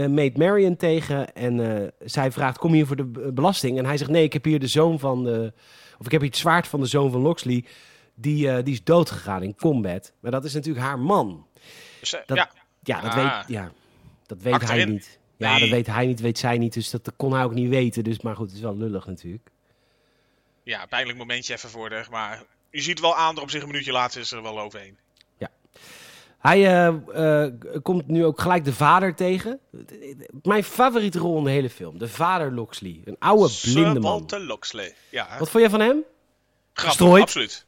[0.09, 3.77] Maid Marion tegen en zij vraagt, kom je hier voor de belasting?
[3.77, 5.53] En hij zegt, nee, ik heb hier de zoon van de,
[5.99, 7.65] of ik heb hier het zwaard van de zoon van Loxley,
[8.13, 10.13] die, die is doodgegaan in combat.
[10.19, 11.47] Maar dat is natuurlijk haar man.
[11.99, 12.51] Dus, dat, ja.
[12.83, 13.15] Ja, dat, ah.
[13.15, 13.71] weet, ja,
[14.25, 15.19] dat weet hij niet.
[15.37, 16.73] Ja, dat weet hij niet, weet zij niet.
[16.73, 18.03] Dus dat kon hij ook niet weten.
[18.03, 19.49] Dus, maar goed, het is wel lullig natuurlijk.
[20.63, 23.67] Ja, pijnlijk momentje even voor de, maar je ziet wel aan, er op zich een
[23.67, 24.97] minuutje later is er wel overheen.
[25.37, 25.49] Ja.
[26.39, 27.45] Hij uh,
[27.81, 29.59] komt nu ook gelijk de vader tegen.
[30.43, 31.97] Mijn favoriete rol in de hele film.
[31.97, 33.01] De vader Loxley.
[33.05, 34.01] Een oude blinde man.
[34.01, 35.27] Walter Loxley, ja.
[35.39, 36.03] Wat vond jij van hem?
[36.73, 37.65] Grappig, absoluut.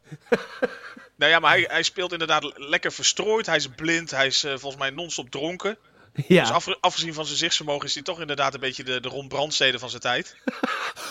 [1.16, 3.46] nou ja, maar hij, hij speelt inderdaad lekker verstrooid.
[3.46, 4.10] Hij is blind.
[4.10, 5.78] Hij is volgens mij non-stop dronken.
[6.26, 6.40] Ja.
[6.40, 9.28] Dus af, afgezien van zijn zichtsvermogen is hij toch inderdaad een beetje de, de Ron
[9.28, 10.36] Brandstede van zijn tijd.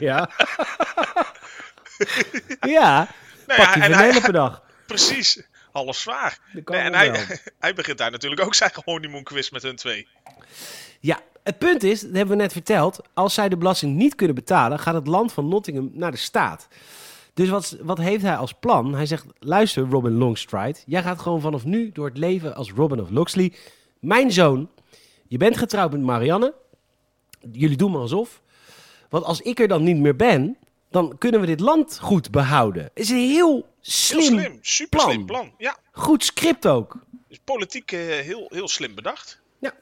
[0.00, 0.30] ja.
[2.76, 3.08] ja.
[3.46, 4.62] Nee, Pak en hij, per dag.
[4.86, 5.42] Precies.
[5.72, 6.38] Half zwaar.
[6.52, 7.26] Nee, en hij,
[7.58, 10.08] hij begint daar natuurlijk ook zijn honeymoon quiz met hun twee.
[11.00, 14.34] Ja, het punt is, dat hebben we net verteld, als zij de belasting niet kunnen
[14.34, 16.68] betalen, gaat het land van Nottingham naar de staat.
[17.34, 18.94] Dus wat, wat heeft hij als plan?
[18.94, 23.00] Hij zegt, luister Robin Longstride, jij gaat gewoon vanaf nu door het leven als Robin
[23.00, 23.52] of Loxley.
[24.00, 24.70] Mijn zoon,
[25.26, 26.54] je bent getrouwd met Marianne.
[27.52, 28.42] Jullie doen maar alsof.
[29.14, 30.56] Want als ik er dan niet meer ben,
[30.90, 32.90] dan kunnen we dit land goed behouden.
[32.94, 35.10] Is een heel slim, heel slim super plan.
[35.10, 35.52] slim plan.
[35.58, 35.76] Ja.
[35.92, 36.96] Goed script ook.
[37.28, 39.40] Is politiek uh, heel, heel slim bedacht.
[39.58, 39.72] Ja.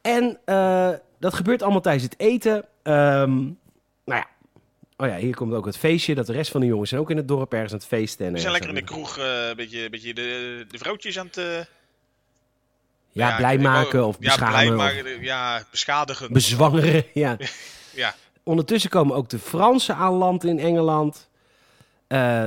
[0.00, 2.56] En uh, dat gebeurt allemaal tijdens het eten.
[2.82, 3.58] Um,
[4.04, 4.26] nou ja,
[4.96, 6.14] Oh ja, hier komt ook het feestje.
[6.14, 8.26] Dat de rest van de jongens zijn ook in het dorp ergens aan het feesten.
[8.26, 11.26] En, We zijn lekker in de kroeg uh, een beetje, beetje de, de vrouwtjes aan
[11.26, 11.36] het...
[13.12, 14.64] Ja, ja, blij maken of beschamen.
[14.64, 16.32] Ja, blij maken, ja, beschadigen.
[16.32, 17.36] Bezwangeren, ja.
[17.94, 18.14] ja.
[18.42, 21.28] Ondertussen komen ook de Fransen aan land in Engeland.
[22.08, 22.46] Uh,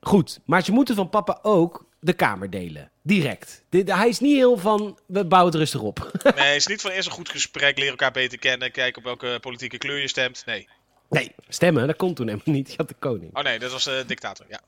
[0.00, 2.90] goed, maar ze moeten van papa ook de kamer delen.
[3.02, 3.64] Direct.
[3.70, 5.98] hij is niet heel van, we bouwen het rustig op.
[6.22, 9.04] nee, het is niet van eerst een goed gesprek, leren elkaar beter kennen, kijken op
[9.04, 10.42] welke politieke kleur je stemt.
[10.46, 10.68] Nee.
[11.08, 12.70] Nee, stemmen, dat kon toen helemaal niet.
[12.70, 13.36] Je had de koning.
[13.36, 14.60] Oh nee, dat was de uh, dictator, ja.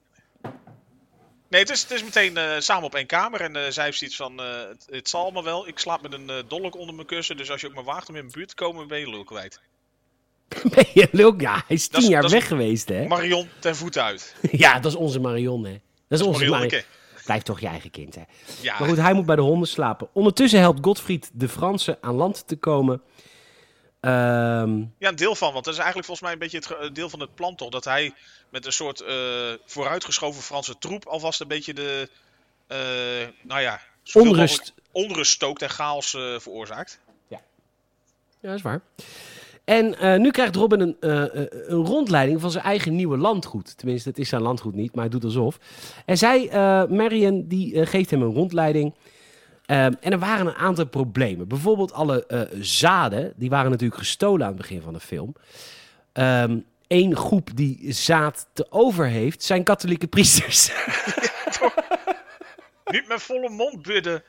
[1.48, 3.40] Nee, het is, het is meteen uh, samen op één kamer.
[3.40, 5.68] En uh, zij heeft zoiets van, uh, het, het, zal allemaal wel.
[5.68, 7.36] Ik slaap met een dolk onder mijn kussen.
[7.36, 9.24] Dus als je ook maar waagt om in mijn buurt te komen, ben je lul
[9.24, 9.60] kwijt.
[10.74, 11.34] ben je lul?
[11.38, 13.06] Ja, hij is tien jaar weg geweest, hè?
[13.06, 14.34] Marion ten voet uit.
[14.50, 15.80] ja, dat is onze Marion, hè?
[16.08, 16.82] Dat is, onze Marion.
[17.24, 18.22] Blijft toch je eigen kind, hè?
[18.60, 18.78] Ja.
[18.78, 20.08] Maar goed, hij moet bij de honden slapen.
[20.12, 23.02] Ondertussen helpt Godfried de Fransen aan land te komen.
[24.00, 25.52] Ehm, ja, een deel van.
[25.52, 27.70] Want dat is eigenlijk volgens mij een beetje het deel van het plan toch.
[27.70, 28.14] Dat hij
[28.50, 29.08] met een soort uh,
[29.66, 32.08] vooruitgeschoven Franse troep alvast een beetje de...
[32.68, 33.80] Uh, nou ja...
[34.12, 34.74] Onrust.
[34.92, 36.98] Onrust stookt en chaos uh, veroorzaakt.
[37.28, 37.40] Ja.
[38.40, 38.80] Ja, dat is waar.
[39.64, 43.78] En nu krijgt Robin een, een, rondleiding van zijn eigen nieuwe landgoed.
[43.78, 45.58] Tenminste, het is zijn landgoed niet, maar hij doet alsof.
[46.06, 46.48] En zij,
[46.88, 48.94] Marion, die geeft hem een rondleiding...
[49.66, 51.48] Um, en er waren een aantal problemen.
[51.48, 55.34] Bijvoorbeeld alle uh, zaden, die waren natuurlijk gestolen aan het begin van de film.
[56.12, 60.72] Eén ehm, groep die zaad te over heeft, zijn katholieke priesters.
[62.84, 64.22] Niet met volle mond bidden.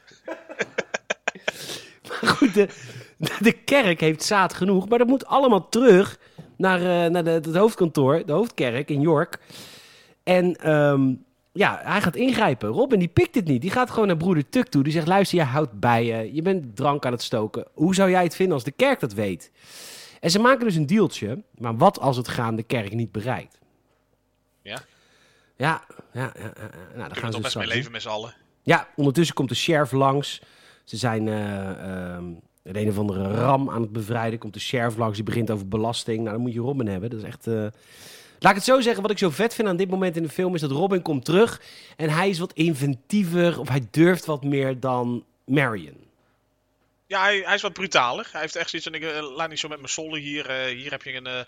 [2.07, 2.67] maar goed, de,
[3.39, 6.19] de kerk heeft zaad genoeg, maar dat moet allemaal terug
[6.57, 9.39] naar, uh, naar de, het hoofdkantoor, de hoofdkerk in York.
[10.23, 12.69] En um, ja, hij gaat ingrijpen.
[12.69, 13.61] Robin die pikt het niet.
[13.61, 14.83] Die gaat gewoon naar broeder Tuk toe.
[14.83, 16.33] Die zegt, luister, je houdt bij je.
[16.33, 17.67] Je bent drank aan het stoken.
[17.73, 19.51] Hoe zou jij het vinden als de kerk dat weet?
[20.19, 21.43] En ze maken dus een dealtje.
[21.57, 23.59] Maar wat als het gaan de kerk niet bereikt?
[24.61, 24.77] Ja?
[25.55, 25.83] Ja,
[26.13, 26.53] ja, ja.
[26.95, 28.33] Nou, dan gaan ze toch best mee leven met z'n allen.
[28.61, 30.41] Ja, ondertussen komt de sheriff langs.
[30.83, 32.17] Ze zijn uh,
[32.63, 34.39] uh, een of andere ram aan het bevrijden.
[34.39, 36.17] Komt de sheriff langs, die begint over belasting.
[36.17, 37.09] Nou, dan moet je Robin hebben.
[37.09, 37.47] Dat is echt...
[37.47, 37.67] Uh,
[38.39, 40.29] Laat ik het zo zeggen, wat ik zo vet vind aan dit moment in de
[40.29, 41.61] film is dat Robin komt terug
[41.97, 45.97] en hij is wat inventiever of hij durft wat meer dan Marion.
[47.07, 48.29] Ja, hij, hij is wat brutaler.
[48.31, 50.49] Hij heeft echt zoiets van, ik uh, laat niet zo met mijn sollen hier.
[50.49, 51.39] Uh, hier heb je een, uh,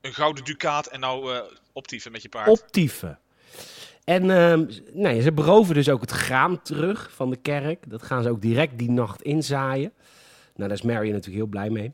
[0.00, 1.40] een gouden ducaat en nou uh,
[1.72, 2.48] optieven met je paard.
[2.48, 3.18] Optieven.
[4.04, 7.90] En uh, nee, ze beroven dus ook het graan terug van de kerk.
[7.90, 9.92] Dat gaan ze ook direct die nacht inzaaien.
[10.54, 11.92] Nou, daar is Marion natuurlijk heel blij mee.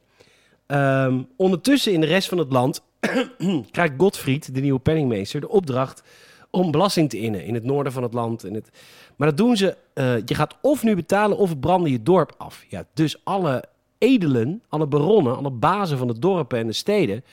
[0.66, 2.82] Um, ondertussen in de rest van het land
[3.70, 6.02] krijgt Godfried, de nieuwe penningmeester, de opdracht
[6.50, 8.44] om belasting te innen in het noorden van het land.
[8.44, 8.70] In het...
[9.16, 12.64] Maar dat doen ze, uh, je gaat of nu betalen of branden je dorp af.
[12.68, 13.64] Ja, dus alle
[13.98, 17.24] edelen, alle baronnen, alle bazen van de dorpen en de steden,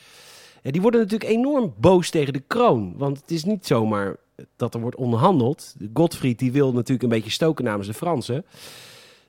[0.62, 2.94] die worden natuurlijk enorm boos tegen de kroon.
[2.98, 4.16] Want het is niet zomaar
[4.56, 5.76] dat er wordt onderhandeld.
[5.94, 8.46] Godfried die wil natuurlijk een beetje stoken namens de Fransen.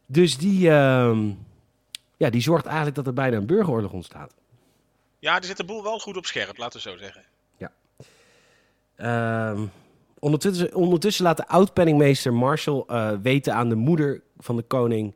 [0.06, 1.18] Dus die, uh,
[2.16, 4.34] ja, die zorgt eigenlijk dat er bijna een burgeroorlog ontstaat.
[5.18, 7.22] Ja, er zit de boel wel goed op scherp, laten we zo zeggen.
[7.56, 7.72] Ja.
[9.52, 9.60] Uh,
[10.18, 15.14] ondertussen, ondertussen laat de oud-penningmeester Marshall uh, weten aan de moeder van de koning...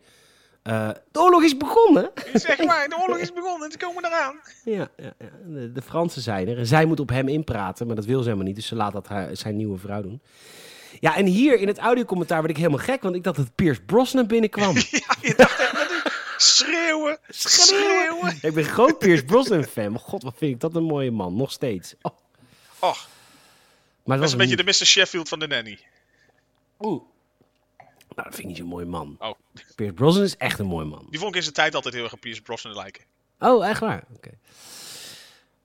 [0.62, 2.10] Uh, de oorlog is begonnen.
[2.32, 4.40] Zeg maar, de oorlog is begonnen, ze komen eraan.
[4.64, 5.28] Ja, ja, ja.
[5.46, 6.58] De, de, Fransen zijn er.
[6.58, 8.56] En zij moet op hem inpraten, maar dat wil ze helemaal niet.
[8.56, 10.22] Dus ze laat dat haar, zijn nieuwe vrouw doen.
[11.00, 13.78] Ja, en hier in het audiocommentaar werd ik helemaal gek, want ik dacht dat Piers
[13.86, 14.74] Brosnan binnenkwam.
[14.90, 15.72] ja, je dacht echt
[16.42, 17.18] Schreeuwen.
[17.28, 18.38] Schreeuwen.
[18.42, 19.98] Ik ben groot Pierce Brosnan fan.
[19.98, 21.36] God, wat vind ik dat een mooie man.
[21.36, 21.94] Nog steeds.
[22.02, 22.12] Oh.
[22.78, 23.08] Och.
[24.04, 24.72] Maar dat is een beetje de Mr.
[24.72, 25.78] Sheffield van de nanny.
[26.78, 27.02] Oeh.
[28.08, 29.16] Nou, dat vind ik niet zo'n mooie man.
[29.18, 29.34] Oh.
[29.74, 31.06] Pierce Brosnan is echt een mooi man.
[31.10, 33.04] Die vond ik in zijn tijd altijd heel erg op Pierce Brosnan lijken.
[33.38, 34.04] Oh, echt waar?
[34.16, 34.30] Oké.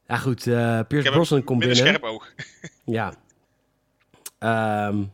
[0.07, 0.45] Ja, goed.
[0.45, 1.77] Uh, Pierce Brosnan komt binnen.
[1.77, 2.33] Met een scherp oog.
[2.99, 3.13] ja.
[4.87, 5.11] Um,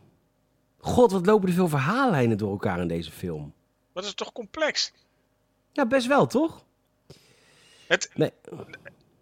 [0.78, 3.54] God, wat lopen er veel verhaallijnen door elkaar in deze film.
[3.92, 4.92] Dat is toch complex?
[5.72, 6.64] Ja, best wel, toch?
[7.86, 8.32] Het, nee.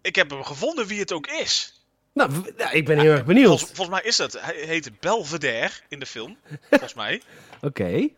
[0.01, 1.81] Ik heb hem gevonden wie het ook is.
[2.13, 3.47] Nou, ik ben heel erg benieuwd.
[3.47, 4.33] Volgens, volgens, mij is dat.
[4.33, 6.37] Hij heet Belvedere in de film.
[6.69, 7.21] Volgens mij.
[7.61, 8.09] Oké.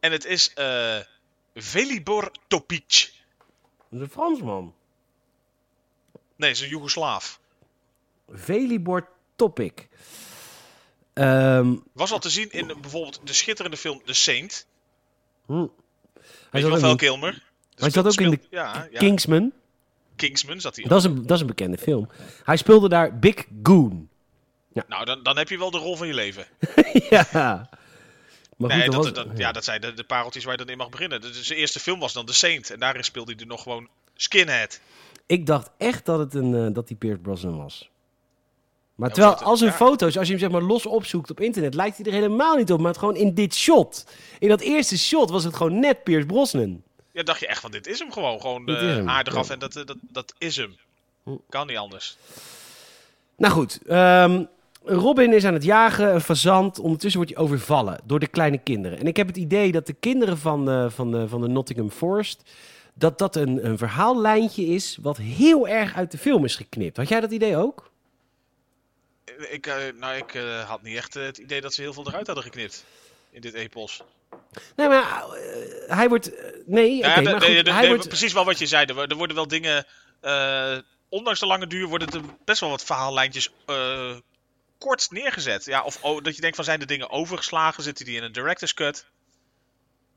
[0.00, 0.98] En het is uh,
[1.54, 3.12] Velibor Topic.
[3.90, 4.74] Dat is een Fransman.
[6.36, 7.40] Nee, het is een Joegoslaaf.
[8.28, 9.88] Velibor Topic.
[11.14, 14.66] Um, Was al te zien in bijvoorbeeld de schitterende film The Saint.
[15.46, 15.66] Hm.
[16.50, 17.45] Hij zat wel Kilmer.
[17.76, 18.98] Hij zat ook in de ja, ja.
[18.98, 19.52] Kingsman.
[20.16, 22.08] Kingsman zat hij dat is, een, dat is een bekende film.
[22.44, 24.08] Hij speelde daar Big Goon.
[24.72, 24.84] Ja.
[24.88, 26.46] Nou, dan, dan heb je wel de rol van je leven.
[27.10, 27.68] ja.
[28.56, 29.52] Maar nee, dat, dat, ja.
[29.52, 31.20] dat zijn de, de pareltjes waar je dan in mag beginnen.
[31.20, 32.70] De, zijn eerste film was dan The Saint.
[32.70, 34.80] En daarin speelde hij er nog gewoon skinhead.
[35.26, 37.90] Ik dacht echt dat het een, uh, dat die Pierce Brosnan was.
[38.94, 41.96] Maar terwijl als een foto's, als je hem zeg maar los opzoekt op internet, lijkt
[41.96, 42.78] hij er helemaal niet op.
[42.78, 44.06] Maar het gewoon in dit shot.
[44.38, 46.82] In dat eerste shot was het gewoon net Piers Brosnan.
[47.16, 48.40] Ja, dacht je echt van dit is hem gewoon.
[48.40, 50.76] Gewoon uh, aardig af en dat, eh, dat, dat is hem.
[51.48, 52.16] Kan niet anders.
[53.36, 54.44] Nou goed, ehm,
[54.84, 56.78] Robin is aan het jagen, een fazant.
[56.78, 58.98] Ondertussen wordt hij overvallen door de kleine kinderen.
[58.98, 61.90] En ik heb het idee dat de kinderen van, uh, van, de, van de Nottingham
[61.90, 62.42] Forest...
[62.94, 66.96] dat dat een, een verhaallijntje is wat heel erg uit de film is geknipt.
[66.96, 67.90] Had jij dat idee ook?
[69.50, 72.44] ik, uh, nou, ik had niet echt het idee dat ze heel veel eruit hadden
[72.44, 72.84] geknipt.
[73.30, 74.02] In dit epos.
[74.76, 75.24] Nee, maar
[75.86, 76.30] hij wordt...
[76.66, 78.08] Nee, ja, okay, maar goed, hij wordt...
[78.08, 78.84] precies wel wat je zei.
[78.86, 79.86] Er, er worden wel dingen...
[81.08, 83.52] ondanks de lange duur worden er best wel wat verhaallijntjes
[84.78, 85.64] kort neergezet.
[85.64, 87.82] Ja, of oh, dat je denkt van zijn de dingen overgeslagen?
[87.82, 89.06] Zitten die in een director's cut?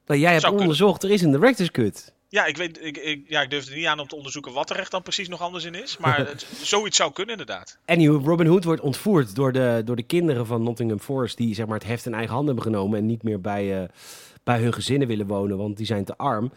[0.06, 2.14] Nou, jij hebt onderzocht, er is een director's cut.
[2.32, 4.70] Ja, ik, weet, ik, ik, ja, ik durf er niet aan om te onderzoeken wat
[4.70, 5.98] er echt dan precies nog anders in is.
[5.98, 7.78] Maar het, zoiets zou kunnen inderdaad.
[7.86, 11.38] En Robin Hood wordt ontvoerd door de, door de kinderen van Nottingham Forest...
[11.38, 13.00] die zeg maar, het heft in eigen handen hebben genomen...
[13.00, 13.88] en niet meer bij, uh,
[14.44, 16.52] bij hun gezinnen willen wonen, want die zijn te arm.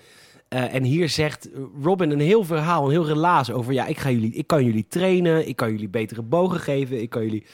[0.49, 1.49] Uh, en hier zegt
[1.83, 3.73] Robin een heel verhaal, een heel relaas over...
[3.73, 7.01] ja, ik, ga jullie, ik kan jullie trainen, ik kan jullie betere bogen geven...
[7.01, 7.47] ik kan jullie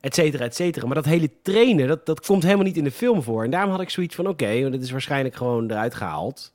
[0.00, 0.86] et cetera, et cetera.
[0.86, 3.44] Maar dat hele trainen, dat, dat komt helemaal niet in de film voor.
[3.44, 6.53] En daarom had ik zoiets van, oké, okay, dit is waarschijnlijk gewoon eruit gehaald.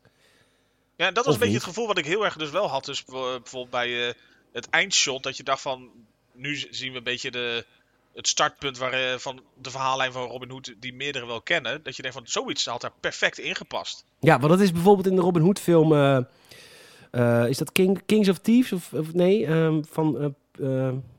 [0.99, 2.85] Ja, dat was een beetje het gevoel wat ik heel erg dus wel had.
[2.85, 4.13] Dus bijvoorbeeld bij uh,
[4.51, 5.89] het eindshot, dat je dacht van...
[6.31, 7.65] Nu zien we een beetje de,
[8.13, 11.83] het startpunt waar, uh, van de verhaallijn van Robin Hood, die meerdere wel kennen.
[11.83, 14.05] Dat je denkt van, zoiets had daar perfect ingepast.
[14.19, 15.93] Ja, want dat is bijvoorbeeld in de Robin Hood film...
[17.11, 18.71] Uh, is dat King, Kings of Thieves?
[18.71, 20.35] Of, of nee, um, van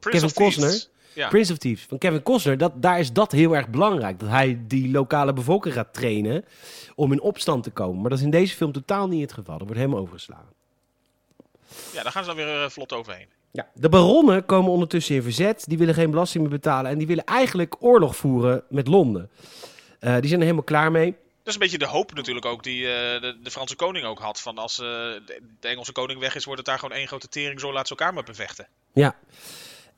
[0.00, 0.86] Kevin Costner.
[1.12, 1.29] Ja.
[1.29, 4.20] Prince of Thieves van Kevin Costner, dat, daar is dat heel erg belangrijk.
[4.20, 6.44] Dat hij die lokale bevolking gaat trainen
[6.94, 8.01] om in opstand te komen.
[8.01, 9.59] Maar dat is in deze film totaal niet het geval.
[9.59, 10.53] Dat wordt helemaal overgeslagen.
[11.92, 13.27] Ja, daar gaan ze dan weer uh, vlot overheen.
[13.51, 15.64] Ja, de baronnen komen ondertussen in verzet.
[15.68, 16.90] Die willen geen belasting meer betalen.
[16.90, 19.31] En die willen eigenlijk oorlog voeren met Londen.
[20.01, 21.11] Uh, die zijn er helemaal klaar mee.
[21.11, 24.18] Dat is een beetje de hoop natuurlijk ook die uh, de, de, Franse koning ook
[24.18, 24.40] had.
[24.40, 25.23] Van als de,
[25.61, 27.61] de, Engelse koning weg is, wordt het daar gewoon één grote tering.
[27.61, 28.68] Zo laat ze elkaar maar bevechten.
[28.92, 29.16] Ja.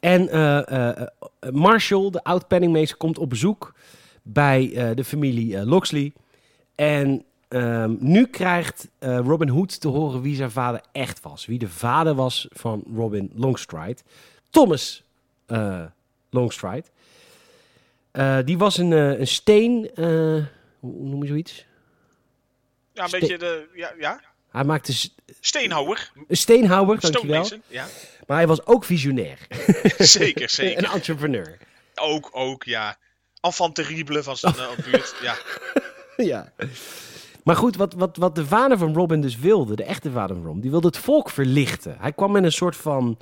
[0.02, 1.06] En uh,
[1.50, 3.74] Marshall, de oud-penningmeester, komt op bezoek
[4.22, 6.12] bij de familie Loxley.
[6.74, 11.46] En um, nu krijgt Robin Hood te horen wie zijn vader echt was.
[11.46, 14.00] Wie de vader was van Robin Longstride.
[14.50, 15.04] Thomas
[16.30, 16.84] Longstride.
[18.44, 19.90] die was een, een steen...
[20.80, 21.66] hoe noem je zoiets?
[22.92, 23.68] Ja, een beetje de...
[23.74, 24.20] Ja, ja?
[24.52, 24.92] Hij maakte...
[25.40, 26.12] Steenhouwer.
[26.28, 27.48] Een steenhouwer, dankjewel.
[27.66, 27.86] Ja.
[28.26, 29.38] Maar hij was ook visionair.
[29.98, 30.78] zeker, zeker.
[30.78, 31.58] een entrepreneur.
[31.94, 32.96] Ook, ook, ja.
[33.40, 35.36] Enfant terrible van zijn uh, buurt, ja.
[36.32, 36.52] ja.
[37.44, 40.44] Maar goed, wat, wat, wat de vader van Robin dus wilde, de echte vader van
[40.44, 41.96] Robin, die wilde het volk verlichten.
[41.98, 43.18] Hij kwam met een soort van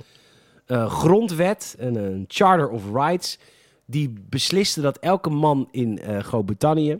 [0.67, 3.37] uh, grondwet, een, een Charter of Rights,
[3.85, 6.97] die besliste dat elke man in uh, Groot-Brittannië,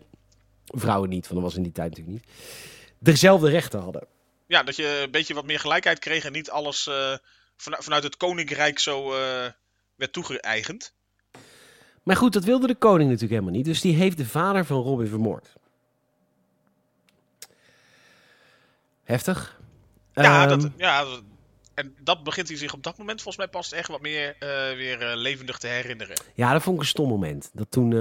[0.66, 2.34] vrouwen niet, want dat was in die tijd natuurlijk niet,
[3.00, 4.08] dezelfde rechten hadden.
[4.52, 7.16] Ja, dat je een beetje wat meer gelijkheid kreeg en niet alles uh,
[7.56, 9.18] vanuit het koninkrijk zo uh,
[9.96, 10.94] werd toegeëigend.
[12.04, 13.66] Maar goed, dat wilde de koning natuurlijk helemaal niet.
[13.66, 15.54] Dus die heeft de vader van Robin vermoord.
[19.04, 19.60] Heftig.
[20.14, 21.06] Ja, dat, ehm, ja,
[21.74, 24.76] en dat begint hij zich op dat moment volgens mij pas echt wat meer uh,
[24.76, 26.18] weer levendig te herinneren.
[26.36, 27.50] Ja, dat vond ik een stom moment.
[27.54, 27.92] Dat toen...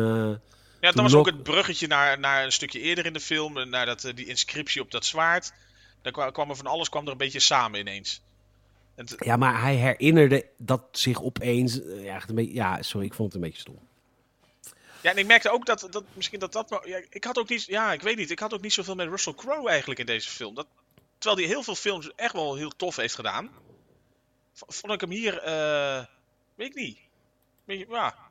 [0.81, 3.69] ja, dat was ook het bruggetje naar, naar een stukje eerder in de film.
[3.69, 5.53] Naar dat, die inscriptie op dat zwaard.
[6.03, 8.21] Daar kwam er van alles kwam er een beetje samen ineens.
[9.19, 11.81] Ja, maar hij herinnerde dat zich opeens.
[11.85, 13.79] Ja, een beetje, ja, sorry, ik vond het een beetje stom.
[15.01, 16.81] Ja, en ik merkte ook dat, dat misschien dat dat.
[16.85, 17.65] Ja, ik had ook niet.
[17.65, 18.31] Ja, ik weet niet.
[18.31, 20.55] Ik had ook niet zoveel met Russell Crowe eigenlijk in deze film.
[20.55, 20.67] Dat,
[21.19, 23.51] terwijl hij heel veel films echt wel heel tof heeft gedaan.
[24.53, 25.47] Vond ik hem hier.
[25.47, 26.05] Uh,
[26.55, 26.99] weet ik niet.
[27.65, 28.30] Beetje, ja.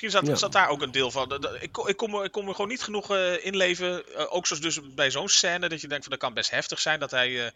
[0.00, 1.32] Misschien zat, zat, daar ook een deel van.
[1.60, 4.02] Ik, ik, kom, ik er gewoon niet genoeg uh, inleven.
[4.08, 5.68] Uh, ook zoals dus bij zo'n scène.
[5.68, 7.00] Dat je denkt van dat kan best heftig zijn.
[7.00, 7.52] Dat hij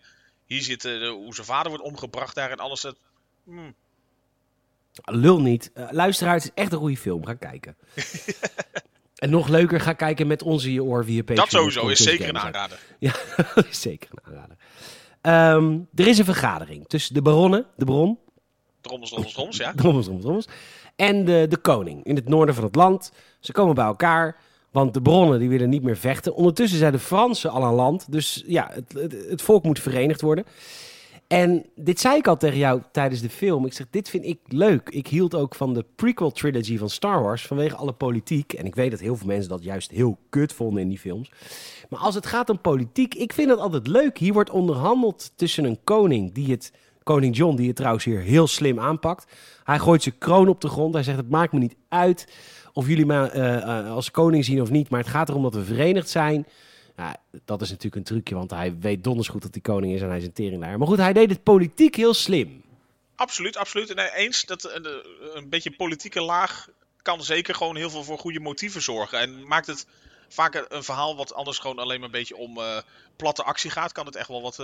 [0.46, 0.82] hier zit.
[0.82, 2.80] hoe zijn vader wordt omgebracht daar en alles.
[2.80, 2.96] Dat,
[3.44, 3.74] hmm.
[5.04, 5.70] Lul niet.
[5.74, 7.26] Uh, luisteraar, het is echt een goede film.
[7.26, 7.76] Ga kijken.
[9.14, 12.38] en nog leuker, ga kijken met onze je oor via Dat sowieso, is zeker een
[12.38, 12.78] aanrader.
[12.98, 13.14] Ja,
[13.70, 14.56] is zeker een aanrader.
[15.56, 18.18] Um, er is een vergadering tussen de baronnen, de bron.
[18.80, 19.72] Drommels, drommels, drommels, ja.
[19.76, 20.46] drommels, drommels, drommels.
[20.96, 23.12] En de, de koning in het noorden van het land.
[23.40, 24.36] Ze komen bij elkaar,
[24.70, 26.34] want de bronnen die willen niet meer vechten.
[26.34, 30.20] Ondertussen zijn de Fransen al aan land, dus ja, het, het, het volk moet verenigd
[30.20, 30.44] worden.
[31.32, 33.66] En dit zei ik al tegen jou tijdens de film.
[33.66, 34.88] Ik zeg, dit vind ik leuk.
[34.88, 38.52] Ik hield ook van de prequel trilogy van Star Wars vanwege alle politiek.
[38.52, 41.30] En ik weet dat heel veel mensen dat juist heel kut vonden in die films.
[41.88, 44.18] Maar als het gaat om politiek, ik vind het altijd leuk.
[44.18, 46.72] Hier wordt onderhandeld tussen een koning die het...
[47.02, 49.32] Koning John, die het trouwens hier heel slim aanpakt.
[49.64, 50.94] Hij gooit zijn kroon op de grond.
[50.94, 52.28] Hij zegt, het maakt me niet uit
[52.72, 54.88] of jullie me uh, als koning zien of niet.
[54.88, 56.46] Maar het gaat erom dat we verenigd zijn.
[56.96, 60.00] Ja, dat is natuurlijk een trucje, want hij weet donders goed dat hij koning is
[60.00, 60.78] en hij is een teringlaar.
[60.78, 62.62] Maar goed, hij deed het politiek heel slim.
[63.16, 63.94] Absoluut, absoluut.
[63.94, 64.86] En eens dat een,
[65.34, 66.68] een beetje politieke laag
[67.02, 69.18] kan zeker gewoon heel veel voor goede motieven zorgen.
[69.18, 69.86] En maakt het
[70.28, 72.58] vaak een verhaal wat anders gewoon alleen maar een beetje om
[73.16, 74.62] platte actie gaat, kan het echt wel wat,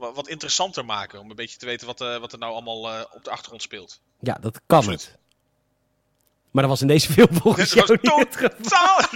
[0.00, 1.20] wat, interessanter maken.
[1.20, 4.00] Om een beetje te weten wat, uh, wat er nou allemaal op de achtergrond speelt.
[4.20, 5.18] Ja, dat kan het.
[6.50, 9.00] Maar dat was in deze film volgens jou niet totaal...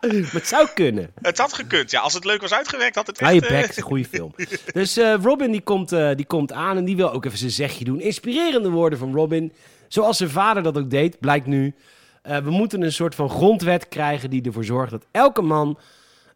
[0.00, 1.12] maar het zou kunnen.
[1.20, 2.00] Het had gekund, ja.
[2.00, 3.48] Als het leuk was uitgewerkt, had het echt...
[3.48, 4.34] Ja, je een goede film.
[4.72, 7.84] dus uh, Robin die komt, die komt aan en die wil ook even zijn zegje
[7.84, 8.00] doen.
[8.00, 9.52] Inspirerende woorden van Robin.
[9.88, 11.74] Zoals zijn vader dat ook deed, blijkt nu.
[12.22, 15.78] We moeten een soort van grondwet krijgen die ervoor zorgt dat elke man...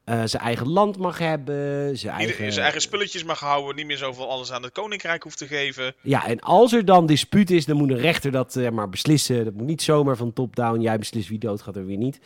[0.08, 2.52] zijn eigen land mag hebben, zijn eigen...
[2.52, 5.94] zijn eigen spulletjes mag houden, niet meer zoveel alles aan het koninkrijk hoeft te geven.
[6.00, 9.44] Ja, en als er dan dispuut is, dan moet een rechter dat maar beslissen.
[9.44, 12.20] Dat moet niet zomaar van top-down, jij beslist wie dood gaat en wie niet.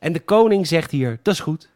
[0.00, 1.68] En de koning zegt hier, dat is goed.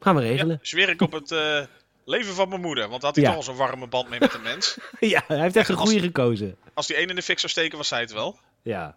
[0.00, 0.58] Gaan we regelen.
[0.62, 1.60] Ja, zweer ik op het uh,
[2.04, 2.88] leven van mijn moeder.
[2.88, 4.78] Want had hij toch al zo'n warme band mee met de mens.
[5.00, 6.56] ja, hij heeft echt een goede gekozen.
[6.74, 8.38] Als die één in de fik zou steken, was zij het wel.
[8.62, 8.96] Ja.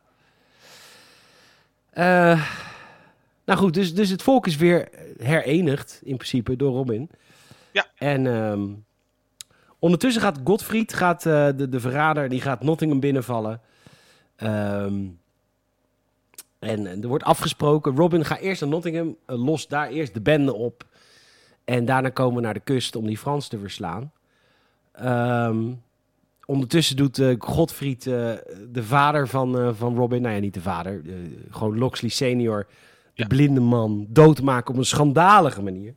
[3.48, 7.10] Nou goed, dus, dus het volk is weer herenigd, in principe, door Robin.
[7.72, 7.86] Ja.
[7.96, 8.86] En um,
[9.80, 13.62] ondertussen gaat Godfried, gaat, uh, de, de verrader, die gaat Nottingham binnenvallen.
[14.44, 15.20] Um,
[16.60, 20.54] en er wordt afgesproken, Robin ga eerst naar Nottingham, uh, los daar eerst de bende
[20.54, 20.86] op.
[21.64, 24.12] En daarna komen we naar de kust om die Frans te verslaan.
[25.02, 25.84] Um,
[26.46, 31.02] ondertussen doet uh, Godfried, de vader van, van Robin, nou ja, niet de vader,
[31.50, 32.68] gewoon Loxley senior,
[33.18, 35.96] de blinde man, doodmaken op een schandalige manier.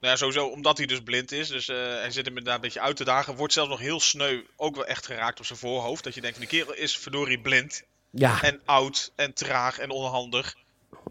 [0.00, 1.48] Nou ja, sowieso omdat hij dus blind is.
[1.48, 3.36] Dus hij zit hem inderdaad een beetje uit te dagen.
[3.36, 6.04] Wordt zelfs nog heel sneu ook wel echt geraakt op zijn voorhoofd.
[6.04, 7.82] Dat je denkt, van die kerel is verdorie blind.
[8.10, 8.42] Ja.
[8.42, 10.56] En oud en traag en onhandig.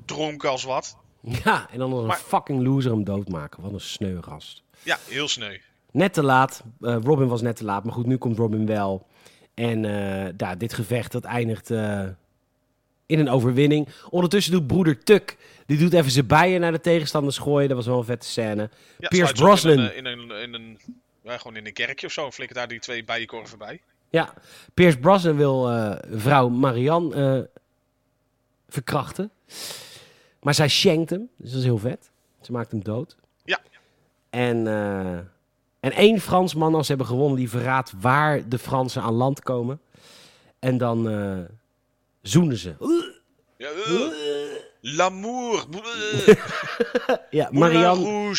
[0.06, 0.98] Dronken als wat.
[1.22, 3.64] Ja, en dan nog een fucking loser hem doodmaken.
[3.64, 4.64] Wat een sneu gast.
[4.84, 5.58] Ja, heel sneu.
[5.92, 6.64] Net te laat.
[6.80, 7.84] Uh, Robin was net te laat.
[7.84, 9.08] Maar goed, nu komt Robin wel.
[9.54, 12.08] En uh, ja, dit gevecht dat eindigt uh,
[13.06, 13.88] in een overwinning.
[14.10, 15.38] Ondertussen doet broeder Tuck.
[15.66, 17.68] Die doet even zijn bijen naar de tegenstanders gooien.
[17.68, 18.70] Dat was wel een vette scène.
[18.98, 19.72] Ja, Pierce Brosnan.
[19.72, 20.80] In een, in een, in een,
[21.22, 22.32] ja, gewoon in een kerkje of zo.
[22.32, 23.82] Flikker daar die twee bijenkorven bij.
[24.10, 24.34] Ja,
[24.74, 27.44] Pierce Brosnan wil uh, vrouw Marianne uh,
[28.70, 29.32] verkrachten.
[30.42, 32.10] Maar zij schenkt hem, dus dat is heel vet.
[32.42, 33.16] Ze maakt hem dood.
[33.44, 33.60] Ja.
[34.30, 35.18] En, uh,
[35.80, 39.80] en één Fransman, als ze hebben gewonnen, die verraadt waar de Fransen aan land komen.
[40.60, 41.08] En dan
[42.24, 42.76] zoenen ze.
[43.58, 43.70] Ja,
[44.86, 45.66] L'amour.
[47.30, 48.36] ja, Marianne.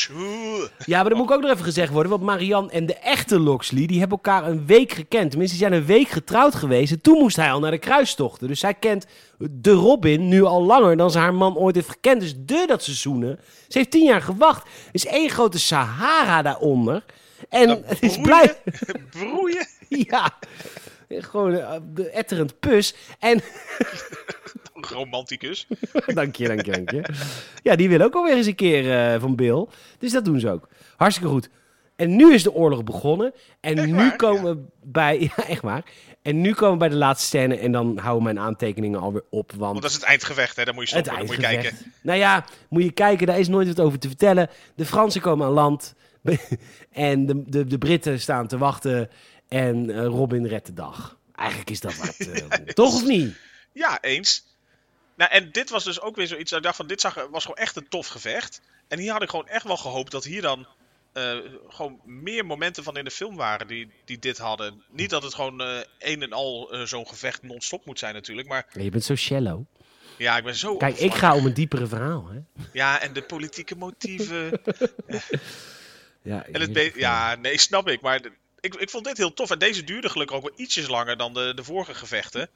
[0.85, 2.11] Ja, maar dat moet ook nog even gezegd worden.
[2.11, 5.31] Want Marianne en de echte Loxley, die hebben elkaar een week gekend.
[5.31, 6.93] Tenminste, ze zijn een week getrouwd geweest.
[6.93, 8.49] En toen moest hij al naar de kruistochten.
[8.49, 9.07] Dus zij kent
[9.51, 12.21] de Robin nu al langer dan ze haar man ooit heeft gekend.
[12.21, 13.39] Dus de dat ze zoenen.
[13.69, 14.67] Ze heeft tien jaar gewacht.
[14.67, 17.05] Er is één grote Sahara daaronder.
[17.49, 18.57] En het is blij.
[19.11, 19.67] Broeien?
[20.11, 20.33] ja.
[21.09, 22.95] Gewoon uh, de etterend pus.
[23.19, 23.41] En
[24.93, 25.67] romanticus.
[26.07, 27.05] dank je, dank je, dank je.
[27.63, 29.67] Ja, die wil ook alweer eens een keer uh, van Bill.
[29.99, 30.69] Dus dat doen ze ook.
[30.97, 31.49] Hartstikke goed.
[31.97, 33.35] En nu is de oorlog begonnen.
[33.61, 35.19] En nu komen we bij.
[35.37, 35.85] Ja, echt waar.
[36.23, 37.59] En nu komen we bij de laatste scène.
[37.59, 39.51] En dan houden mijn aantekeningen alweer op.
[39.51, 40.65] Want, want dat is het eindgevecht, hè?
[40.65, 41.17] Dan moet je stoppen.
[41.17, 41.77] Dan moet je kijken.
[42.03, 43.27] Nou ja, moet je kijken.
[43.27, 44.49] Daar is nooit wat over te vertellen.
[44.75, 45.95] De Fransen komen aan land.
[46.93, 49.11] en de, de, de Britten staan te wachten.
[49.55, 51.19] En uh, Robin redt de dag.
[51.35, 52.17] Eigenlijk is dat wat.
[52.19, 52.37] Uh,
[52.83, 53.37] toch of niet?
[53.73, 54.47] Ja, eens.
[55.17, 56.51] Nou, en dit was dus ook weer zoiets.
[56.51, 58.61] Dat ik dacht van, dit zag, was gewoon echt een tof gevecht.
[58.89, 60.67] En hier had ik gewoon echt wel gehoopt dat hier dan
[61.15, 61.37] uh,
[61.69, 64.83] gewoon meer momenten van in de film waren die, die dit hadden.
[64.91, 68.49] Niet dat het gewoon uh, een en al uh, zo'n gevecht non-stop moet zijn natuurlijk,
[68.49, 68.67] maar...
[68.73, 69.65] Je bent zo shallow.
[70.19, 70.77] Ja, ik ben zo...
[70.77, 72.63] Kijk, ik ga om een diepere verhaal, hè?
[72.73, 74.61] Ja, en de politieke motieven.
[76.23, 78.21] ja, en het ja, nee, snap ik, maar
[78.65, 79.51] ik, ik vond dit heel tof.
[79.51, 82.49] En deze duurde gelukkig ook wel ietsjes langer dan de, de vorige gevechten.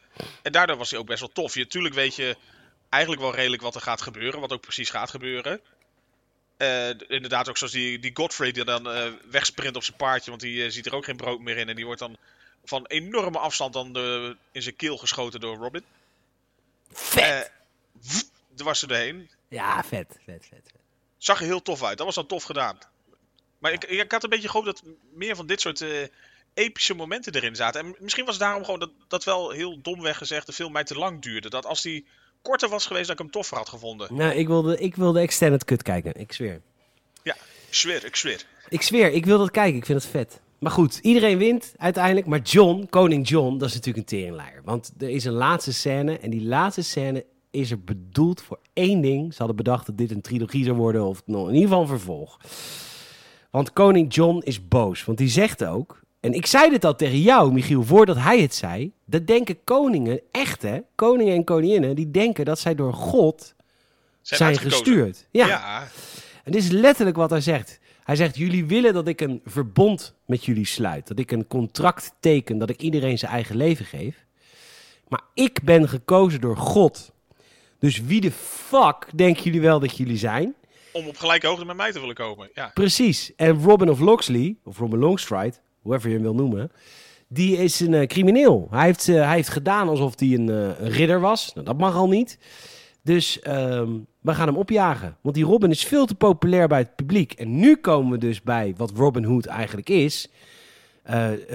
[0.42, 1.54] En daardoor was hij ook best wel tof.
[1.54, 2.36] Je, natuurlijk weet je
[2.88, 5.60] eigenlijk wel redelijk wat er gaat gebeuren, wat ook precies gaat gebeuren.
[6.58, 10.42] Uh, inderdaad, ook zoals die, die Godfrey die dan uh, wegsprint op zijn paardje, want
[10.42, 11.68] die uh, ziet er ook geen brood meer in.
[11.68, 12.16] En die wordt dan
[12.64, 15.84] van enorme afstand dan de, in zijn keel geschoten door Robin.
[16.92, 17.52] Vet!
[18.56, 19.30] er was ze erheen.
[19.48, 20.72] Ja, vet, vet, vet,
[21.16, 21.96] Zag er heel tof uit.
[21.96, 22.78] Dat was dan tof gedaan.
[23.58, 24.82] Maar ik, ik had een beetje gehoopt dat
[25.12, 25.84] meer van dit soort
[26.58, 27.80] epische momenten erin zaten.
[27.80, 30.84] En misschien was het daarom gewoon dat, dat wel heel domweg gezegd de film mij
[30.84, 31.50] te lang duurde.
[31.50, 32.06] Dat als die
[32.42, 34.14] korter was geweest, dat ik hem toffer had gevonden.
[34.14, 36.14] Nou, ik wilde, ik wilde extended cut kijken.
[36.14, 36.60] Ik zweer.
[37.22, 37.34] Ja,
[37.68, 38.44] ik zweer, ik zweer.
[38.68, 39.76] Ik zweer, ik wil dat kijken.
[39.76, 40.40] Ik vind het vet.
[40.58, 42.26] Maar goed, iedereen wint uiteindelijk.
[42.26, 44.62] Maar John, koning John, dat is natuurlijk een teringleier.
[44.64, 46.18] Want er is een laatste scène.
[46.18, 49.32] En die laatste scène is er bedoeld voor één ding.
[49.32, 51.04] Ze hadden bedacht dat dit een trilogie zou worden.
[51.04, 52.38] Of in ieder geval een vervolg.
[53.50, 55.04] Want koning John is boos.
[55.04, 56.00] Want die zegt ook...
[56.20, 58.92] En ik zei dit al tegen jou, Michiel, voordat hij het zei.
[59.04, 63.54] Dat denken koningen, echte koningen en koninginnen, die denken dat zij door God
[64.22, 65.26] zijn, gestuurd.
[65.30, 65.46] Ja.
[65.46, 65.88] ja.
[66.44, 67.78] En dit is letterlijk wat hij zegt.
[68.04, 71.08] Hij zegt: Jullie willen dat ik een verbond met jullie sluit.
[71.08, 72.58] Dat ik een contract teken.
[72.58, 74.24] Dat ik iedereen zijn eigen leven geef.
[75.08, 77.12] Maar ik ben gekozen door God.
[77.78, 80.54] Dus wie de fuck denken jullie wel dat jullie zijn?
[80.92, 82.50] Om op gelijke hoogte met mij te willen komen.
[82.54, 82.70] Ja.
[82.74, 83.34] Precies.
[83.36, 86.70] En Robin of Locksley, of Robin Longstride, whoever je hem wil noemen,
[87.28, 88.68] die is een uh, crimineel.
[88.70, 91.54] Hij heeft, uh, hij heeft gedaan alsof hij een, uh, een ridder was.
[91.54, 92.38] Nou, dat mag al niet.
[93.02, 95.16] Dus um, we gaan hem opjagen.
[95.20, 97.32] Want die Robin is veel te populair bij het publiek.
[97.32, 100.28] En nu komen we dus bij wat Robin Hood eigenlijk is.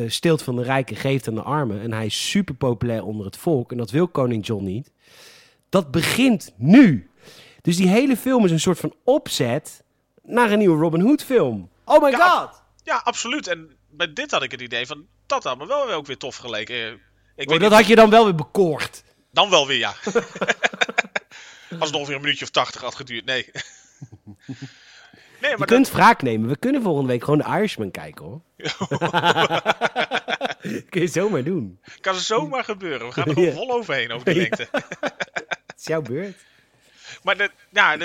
[0.07, 1.81] steelt van de rijken, geeft aan de armen.
[1.81, 3.71] En hij is super populair onder het volk.
[3.71, 4.91] En dat wil koning John niet.
[5.69, 7.09] Dat begint nu.
[7.63, 9.83] Dus die hele film is een soort van opzet
[10.23, 11.69] naar een nieuwe Robin Hood film.
[11.85, 12.61] Oh my ja, god!
[12.83, 13.47] Ja, absoluut.
[13.47, 16.17] En bij dit had ik het idee van, dat had me wel weer ook weer
[16.17, 17.01] tof geleken.
[17.35, 19.03] Ik oh, dat had je dan wel weer bekoord.
[19.31, 19.93] Dan wel weer, ja.
[21.79, 23.45] Als het nog weer een minuutje of tachtig had geduurd, nee.
[25.41, 26.49] nee maar je kunt wraak nemen.
[26.49, 28.41] We kunnen volgende week gewoon de Irishman kijken, hoor.
[30.89, 31.79] Kun je zomaar doen.
[32.01, 33.07] Kan zomaar gebeuren.
[33.07, 34.67] We gaan er gewoon vol overheen, over de lengte.
[34.71, 36.37] Het is jouw beurt.
[37.23, 37.97] Maar ja,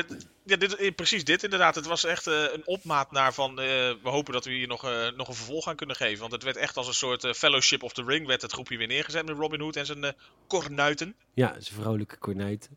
[0.57, 1.75] dit, eh, precies dit inderdaad.
[1.75, 3.51] Het was echt uh, een opmaat naar van...
[3.51, 6.21] Uh, we hopen dat we hier nog, uh, nog een vervolg aan kunnen geven.
[6.21, 8.27] Want het werd echt als een soort Fellowship of the Ring...
[8.27, 10.15] werd het groepje weer neergezet met Robin Hood en zijn
[10.47, 11.15] kornuiten.
[11.35, 12.77] Ja, zijn vrolijke kornuiten.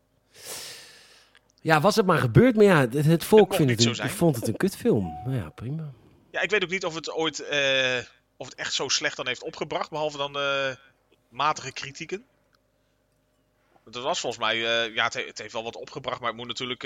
[1.60, 2.56] Ja, was het maar gebeurd.
[2.56, 5.20] Maar ja, het, het volk vindt het een, vond het een kutfilm.
[5.24, 5.92] Nou ja, prima.
[6.30, 7.40] Ja, ik weet ook niet of het ooit...
[8.36, 9.90] of het echt zo slecht dan heeft opgebracht.
[9.90, 10.36] Behalve dan
[11.28, 12.24] matige kritieken.
[13.84, 14.56] Dat was volgens mij...
[14.92, 16.20] ja, het, het, heeft wel wat opgebracht.
[16.20, 16.82] Maar het moet natuurlijk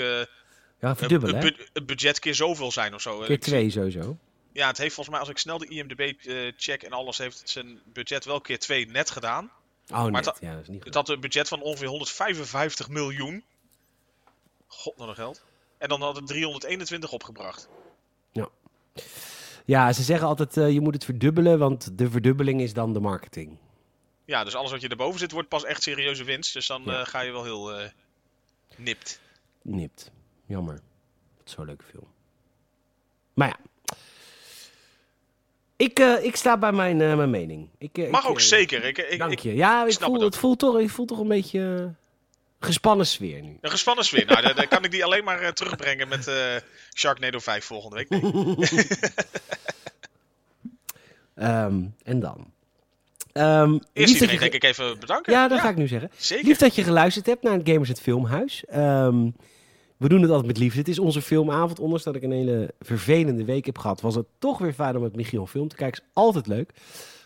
[0.79, 1.55] ja, verdubbelen?
[1.73, 3.19] Het budget keer zoveel zijn of zo.
[3.19, 4.17] Keer twee sowieso.
[4.51, 6.13] Ja, het heeft volgens mij, als ik snel de IMDb
[6.57, 9.51] check en alles, heeft het zijn budget wel keer twee net gedaan.
[9.91, 10.25] Oh, net.
[10.25, 10.83] Het, ja, dat is niet.
[10.83, 13.43] Het had een budget van ongeveer 155 miljoen.
[14.67, 15.43] God, nog een geld.
[15.77, 17.69] En dan had het 321 opgebracht.
[18.31, 18.49] Ja.
[19.65, 22.99] Ja, ze zeggen altijd, uh, je moet het verdubbelen, want de verdubbeling is dan de
[22.99, 23.57] marketing.
[24.27, 26.53] Ja, dus alles wat je erboven zit, wordt pas echt serieuze winst.
[26.53, 26.99] Dus dan ja.
[26.99, 27.87] uh, ga je wel heel uh,
[28.75, 29.19] nipt.
[29.61, 30.11] Nipt.
[30.45, 30.81] Jammer.
[31.43, 32.07] Zo'n leuke film.
[33.33, 33.57] Maar ja.
[35.75, 37.69] Ik, uh, ik sta bij mijn, mijn mening.
[37.77, 38.83] Ik, Mag ik, ook zeker.
[38.83, 39.55] Ik, ik, dank je.
[39.55, 41.93] Ja, ik voel, het, het voelt toch, ik voel toch een beetje
[42.59, 43.57] gespannen sfeer nu.
[43.61, 44.25] Een gespannen sfeer.
[44.25, 46.31] nou, dan, dan, kan ik die alleen maar terugbrengen met
[46.95, 48.21] Sharknado 5 volgende week.
[51.35, 52.55] Um, en dan?
[53.37, 54.39] Um, Eerst iedereen je...
[54.39, 55.33] denk ik even bedanken.
[55.33, 56.11] Ja, dat ja, ga ik nu zeggen.
[56.17, 56.45] Zeker.
[56.45, 58.63] Lief dat je geluisterd hebt naar het Gamers het Filmhuis.
[58.75, 59.35] Um,
[59.97, 60.79] we doen het altijd met liefde.
[60.79, 61.79] Het is onze filmavond.
[61.79, 65.01] Ondanks dat ik een hele vervelende week heb gehad, was het toch weer fijn om
[65.01, 66.01] met Michiel film te kijken.
[66.01, 66.73] Is altijd leuk.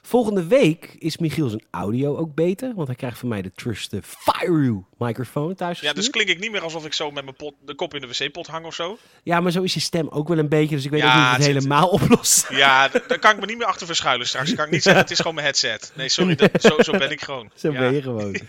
[0.02, 2.74] Volgende week is Michiel zijn audio ook beter.
[2.76, 5.80] Want hij krijgt van mij de Trust Fire microfoon thuis.
[5.80, 8.02] Ja, dus klink ik niet meer alsof ik zo met mijn pot, de kop in
[8.02, 8.98] de wc-pot hang of zo.
[9.24, 10.76] Ja, maar zo is je stem ook wel een beetje.
[10.76, 12.48] Dus ik weet ja, niet of het, helemaal oplost.
[12.50, 14.50] Ja, daar kan ik me niet meer achter verschuilen straks.
[14.50, 15.92] Ik kan ik niet zeggen, het is gewoon mijn headset.
[15.96, 17.52] Nee, sorry, dat, zo, zo ben ik gewoon.
[17.56, 18.36] Zo ben je gewoon.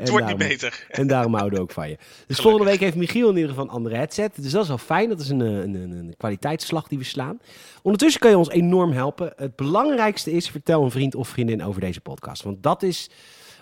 [0.00, 0.86] Het wordt niet beter.
[0.88, 1.98] En daarom houden we ook van je.
[2.26, 4.32] Dus volgende week heeft Michiel in ieder geval een andere headset.
[4.34, 5.08] Dus dat is wel fijn.
[5.08, 7.40] Dat is een, een, een, een kwaliteitsslag die we slaan.
[7.82, 9.32] Ondertussen kan je ons enorm helpen.
[9.36, 12.42] Het belangrijkste is, vertel een vriend of vriendin over deze podcast.
[12.42, 13.10] Want dat is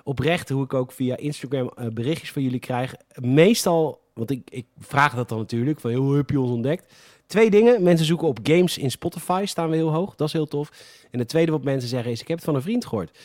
[0.04, 2.94] oprecht hoe ik ook via Instagram uh, berichtjes van jullie krijg.
[3.20, 6.92] Meestal, want ik, ik vraag dat dan natuurlijk, van hoe heb je ons ontdekt?
[7.26, 7.82] Twee dingen.
[7.82, 10.14] Mensen zoeken op games in Spotify, staan we heel hoog.
[10.14, 10.70] Dat is heel tof.
[11.10, 13.18] En het tweede wat mensen zeggen is, ik heb het van een vriend gehoord.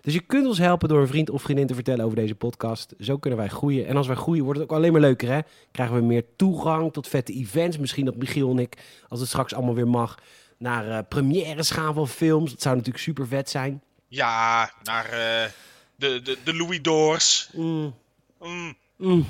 [0.00, 2.94] Dus je kunt ons helpen door een vriend of vriendin te vertellen over deze podcast.
[2.98, 3.86] Zo kunnen wij groeien.
[3.86, 5.38] En als wij groeien, wordt het ook alleen maar leuker, hè?
[5.70, 7.78] Krijgen we meer toegang tot vette events.
[7.78, 8.78] Misschien dat Michiel en ik,
[9.08, 10.18] als het straks allemaal weer mag,
[10.58, 12.50] naar uh, premières gaan van films.
[12.50, 13.82] Dat zou natuurlijk super vet zijn.
[14.08, 15.50] Ja, naar uh,
[15.96, 17.48] de, de, de Louis Doors.
[17.52, 17.94] Mm.
[18.40, 18.76] Mm.
[18.96, 19.26] Mm.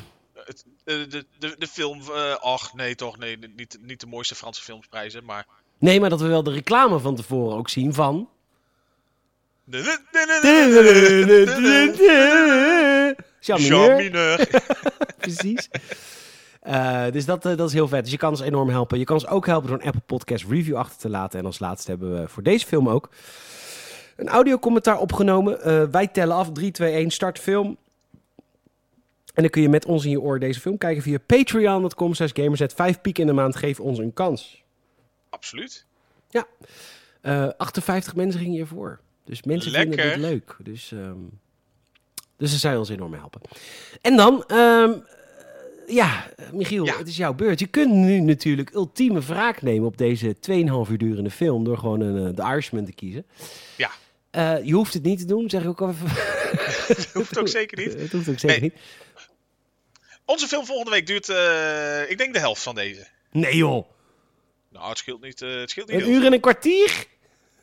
[0.84, 2.00] De, de, de, de film.
[2.00, 3.18] Uh, ach, nee, toch.
[3.18, 5.46] Nee, niet, niet de mooiste Franse filmsprijzen, maar.
[5.78, 8.28] Nee, maar dat we wel de reclame van tevoren ook zien van.
[13.40, 14.48] Charmineur.
[15.18, 15.68] Precies.
[16.66, 18.02] Uh, dus dat, uh, dat is heel vet.
[18.02, 18.98] Dus je kan ons enorm helpen.
[18.98, 21.38] Je kan ons ook helpen door een Apple Podcast review achter te laten.
[21.38, 23.10] En als laatste hebben we voor deze film ook
[24.16, 25.58] een audiocommentaar opgenomen.
[25.58, 26.52] Uh, wij tellen af.
[26.52, 27.76] 3, 2, 1, start film.
[29.34, 32.74] En dan kun je met ons in je oor deze film kijken via patreon.com gamerzet.
[32.74, 34.62] Vijf piek in de maand, geef ons een kans.
[35.28, 35.86] Absoluut.
[36.30, 36.46] Ja.
[37.56, 39.00] 58 mensen gingen hiervoor.
[39.24, 40.56] Dus mensen vinden het leuk.
[40.58, 41.40] Dus, um,
[42.36, 43.40] dus ze zijn ons enorm helpen.
[44.00, 45.04] En dan, um,
[45.88, 47.60] ja, Michiel, het is jouw beurt.
[47.60, 50.54] Je kunt nu natuurlijk ultieme wraak nemen op deze 2,5
[50.90, 53.26] uur durende film door gewoon een, de Irishman te kiezen.
[53.76, 53.90] Ja.
[54.32, 56.08] Uh, je hoeft het niet te doen, zeg ik ook even.
[56.08, 58.00] Het hoeft ook zeker niet.
[58.00, 58.74] Het hoeft ook zeker niet.
[60.24, 63.06] Onze film volgende week duurt, uh, ik denk, de helft van deze.
[63.30, 63.86] Nee joh.
[64.68, 65.42] Nou, het scheelt niet.
[65.42, 67.06] Uh, het scheelt niet een uur en een kwartier?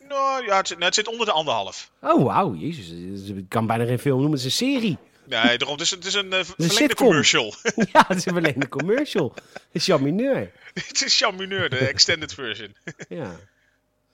[0.07, 1.91] Nou ja, het zit, nou, het zit onder de anderhalf.
[2.01, 2.55] Oh, wauw.
[2.55, 3.29] Jezus.
[3.29, 4.37] Ik kan bijna geen film noemen.
[4.37, 4.97] Het is een serie.
[5.27, 5.77] Nee, daarom.
[5.77, 7.53] Het is, het is een uh, verlengde commercial.
[7.93, 9.33] ja, het is een verlengde commercial.
[9.53, 10.51] Het is Jean Mineur.
[10.73, 12.75] het is Jean Mineur, de extended version.
[13.09, 13.39] ja.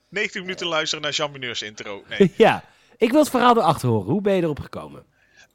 [0.08, 2.04] 19 minuten luisteren naar Jean Mineurs intro.
[2.08, 2.32] Nee.
[2.36, 2.64] ja.
[2.96, 4.10] Ik wil het verhaal erachter horen.
[4.10, 5.04] Hoe ben je erop gekomen?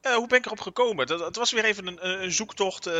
[0.02, 1.08] Uh, hoe ben ik erop gekomen?
[1.08, 2.94] Dat, het was weer even een, een zoektocht uh,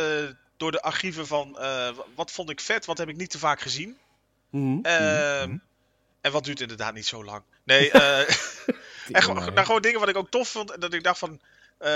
[0.56, 3.60] door de archieven van uh, wat vond ik vet, wat heb ik niet te vaak
[3.60, 3.96] gezien.
[4.50, 5.62] Mm -hmm.
[6.20, 7.42] En wat duurt inderdaad niet zo lang.
[7.64, 7.90] Nee,
[9.12, 10.70] gewoon, nou, gewoon dingen wat ik ook tof vond.
[10.70, 11.40] En dat ik dacht van.
[11.80, 11.88] Uh,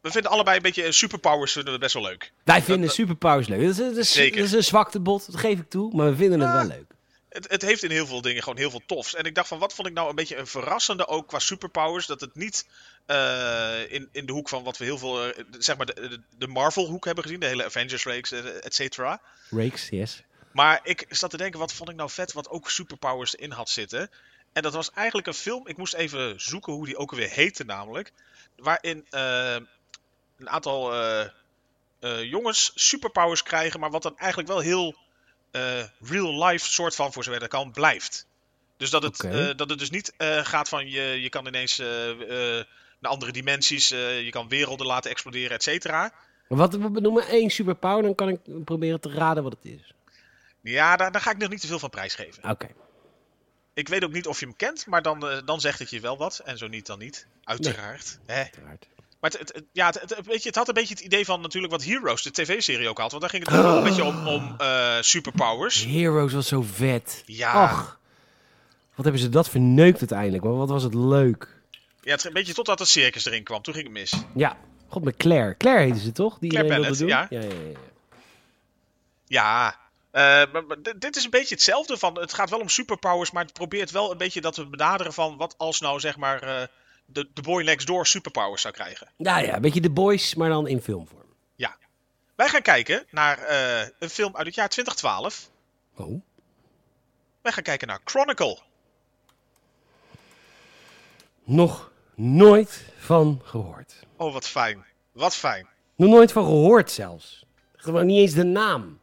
[0.00, 2.32] we vinden allebei een beetje superpowers vinden we best wel leuk.
[2.44, 3.60] Wij vinden dat, superpowers leuk.
[3.60, 5.94] Dat is, dat is, dat is een zwaktebod, dat geef ik toe.
[5.94, 6.96] Maar we vinden het wel leuk.
[7.28, 9.14] Het, het, heeft in heel veel dingen gewoon heel veel tofs.
[9.14, 12.06] En ik dacht van, wat vond ik nou een beetje een verrassende ook qua superpowers?
[12.06, 12.66] Dat het niet
[13.06, 17.04] uh, in, in de hoek van wat we heel veel, zeg maar, de, de Marvel-hoek
[17.04, 17.40] hebben gezien.
[17.40, 19.20] De hele Avengers-reeks, et cetera.
[19.50, 20.22] Reeks, yes.
[20.52, 23.70] Maar ik zat te denken, wat vond ik nou vet wat ook superpowers in had
[23.70, 24.10] zitten.
[24.52, 27.64] En dat was eigenlijk een film, ik moest even zoeken hoe die ook weer heette
[27.64, 28.12] namelijk.
[28.58, 29.56] Waarin uh,
[30.38, 31.24] een aantal uh,
[32.00, 34.96] uh, jongens superpowers krijgen, maar wat dan eigenlijk wel heel
[36.00, 38.26] real life soort van, voor zover dat kan, blijft.
[38.76, 39.54] Dus dat het, okay.
[39.54, 41.78] dat het dus niet gaat van je, je kan ineens
[42.98, 46.12] naar andere dimensies, je kan werelden laten exploderen, et cetera.
[46.48, 49.92] Wat we noemen één superpower, dan kan ik proberen te raden wat het is.
[50.60, 52.50] Ja, daar, daar, ga ik nog niet te veel van prijsgeven.
[52.50, 52.68] Oké.
[53.78, 56.00] Ik weet ook niet of je hem kent, maar dan, uh, dan zegt het je
[56.00, 56.38] wel wat.
[56.44, 57.26] En zo niet, dan niet.
[57.44, 58.18] Uiteraard.
[58.26, 58.36] Nee.
[58.36, 58.86] Uiteraard.
[59.20, 61.40] Maar het, het, ja, het, het, weet je, het had een beetje het idee van
[61.40, 63.10] natuurlijk wat Heroes, de tv-serie ook had.
[63.10, 65.84] Want daar ging het ook een beetje om, om uh, superpowers.
[65.84, 67.22] Heroes was zo vet.
[67.26, 67.62] Ja.
[67.62, 67.98] Och,
[68.94, 70.44] wat hebben ze dat verneukt uiteindelijk.
[70.44, 71.60] Wat was het leuk.
[72.00, 73.62] Ja, het, een beetje totdat het circus erin kwam.
[73.62, 74.12] Toen ging het mis.
[74.34, 74.56] Ja.
[74.88, 75.56] God, met Claire.
[75.56, 76.38] Claire heette ze toch?
[76.38, 77.08] Die Claire Bennett, doen?
[77.08, 77.26] Ja.
[77.30, 77.78] Ja, ja, ja.
[79.26, 79.78] ja.
[80.12, 81.98] Uh, maar, maar dit is een beetje hetzelfde.
[81.98, 85.12] Van, het gaat wel om superpowers, maar het probeert wel een beetje dat we benaderen
[85.12, 86.62] van wat als nou zeg maar uh,
[87.06, 89.08] de, de boy next door superpowers zou krijgen.
[89.16, 91.34] Ja, ja, een beetje de boys, maar dan in filmvorm.
[91.56, 91.76] Ja.
[92.34, 95.50] Wij gaan kijken naar uh, een film uit het jaar 2012.
[95.96, 96.22] Oh.
[97.42, 98.58] Wij gaan kijken naar Chronicle.
[101.44, 103.94] Nog nooit van gehoord.
[104.16, 104.84] Oh, wat fijn.
[105.12, 105.68] Wat fijn.
[105.96, 107.46] Nog nooit van gehoord zelfs.
[107.76, 109.00] Gewoon niet eens de naam.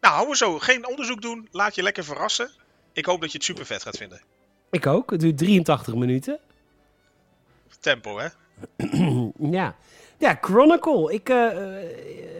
[0.00, 0.58] Nou, houden we zo.
[0.58, 1.48] Geen onderzoek doen.
[1.50, 2.50] Laat je lekker verrassen.
[2.92, 4.22] Ik hoop dat je het super vet gaat vinden.
[4.70, 5.10] Ik ook.
[5.10, 6.38] Het duurt 83 minuten.
[7.80, 8.28] Tempo, hè?
[9.58, 9.76] ja.
[10.18, 11.12] Ja, Chronicle.
[11.12, 11.36] Ik, uh,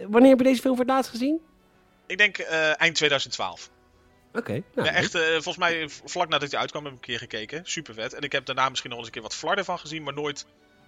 [0.07, 1.39] wanneer heb je deze film voor het laatst gezien?
[2.05, 3.69] Ik denk uh, eind 2012.
[4.33, 4.63] Oké.
[4.75, 7.61] nou, Ja, echt, eh, volgens mij vlak nadat hij uitkwam heb ik een keer gekeken.
[7.63, 8.13] Super vet.
[8.13, 10.45] En ik heb daarna misschien nog eens een keer wat flarden van gezien, maar nooit,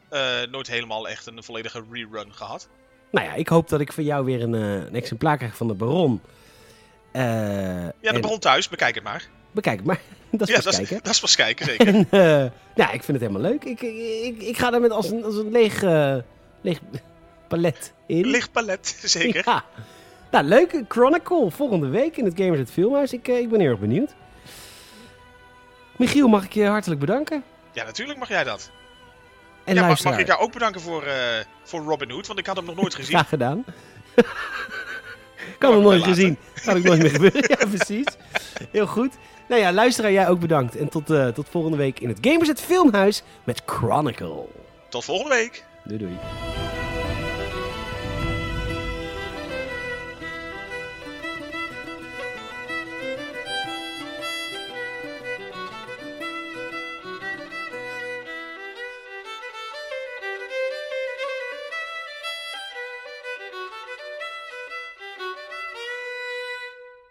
[0.10, 2.70] eh, nooit helemaal echt een volledige rerun gehad.
[3.12, 5.68] Nou ja, ik hoop dat ik van jou weer een, eh, een exemplaar krijg van
[5.68, 6.22] de Baron.
[7.12, 9.28] Eh, Ja, de en- bron thuis, bekijk het maar.
[9.51, 9.99] Bekijk het maar.
[10.32, 10.95] dat is ja, pas dat, kijken.
[10.95, 11.88] is, dat is pas kijken, zeker.
[11.88, 13.64] En, eh, ja, ik vind het helemaal leuk.
[13.64, 16.16] Ik, ik, ik, ga daar met als een, als een leeg, eh,
[16.62, 16.80] leeg
[17.47, 18.26] palet in.
[18.28, 19.41] Licht palet, zeker.
[19.45, 19.64] Ja.
[20.32, 20.84] Nou, leuk.
[20.88, 23.14] Chronicle volgende week in het Gamers het Filmhuis.
[23.14, 24.14] Ik, ik ben heel erg benieuwd.
[25.97, 27.43] Michiel, mag ik je hartelijk bedanken?
[27.72, 28.72] Ja, natuurlijk mag jij dat.
[29.64, 31.03] En ja, mag, ik jou ook bedanken voor,
[31.64, 33.16] voor Robin Hood, want ik had hem nog nooit gezien.
[33.16, 33.66] graag gedaan.
[35.58, 36.38] Kan ik nooit gezien.
[36.66, 37.44] Kan ik nooit meer gebeuren.
[37.48, 38.06] Ja, precies.
[38.72, 39.14] Heel goed.
[39.48, 40.76] Nou ja, luisteraar, jij ook bedankt.
[40.76, 44.46] En tot, eh, tot volgende week in het Gamers het Filmhuis met Chronicle.
[44.89, 45.64] Tot volgende week.
[45.84, 46.18] Doei doei.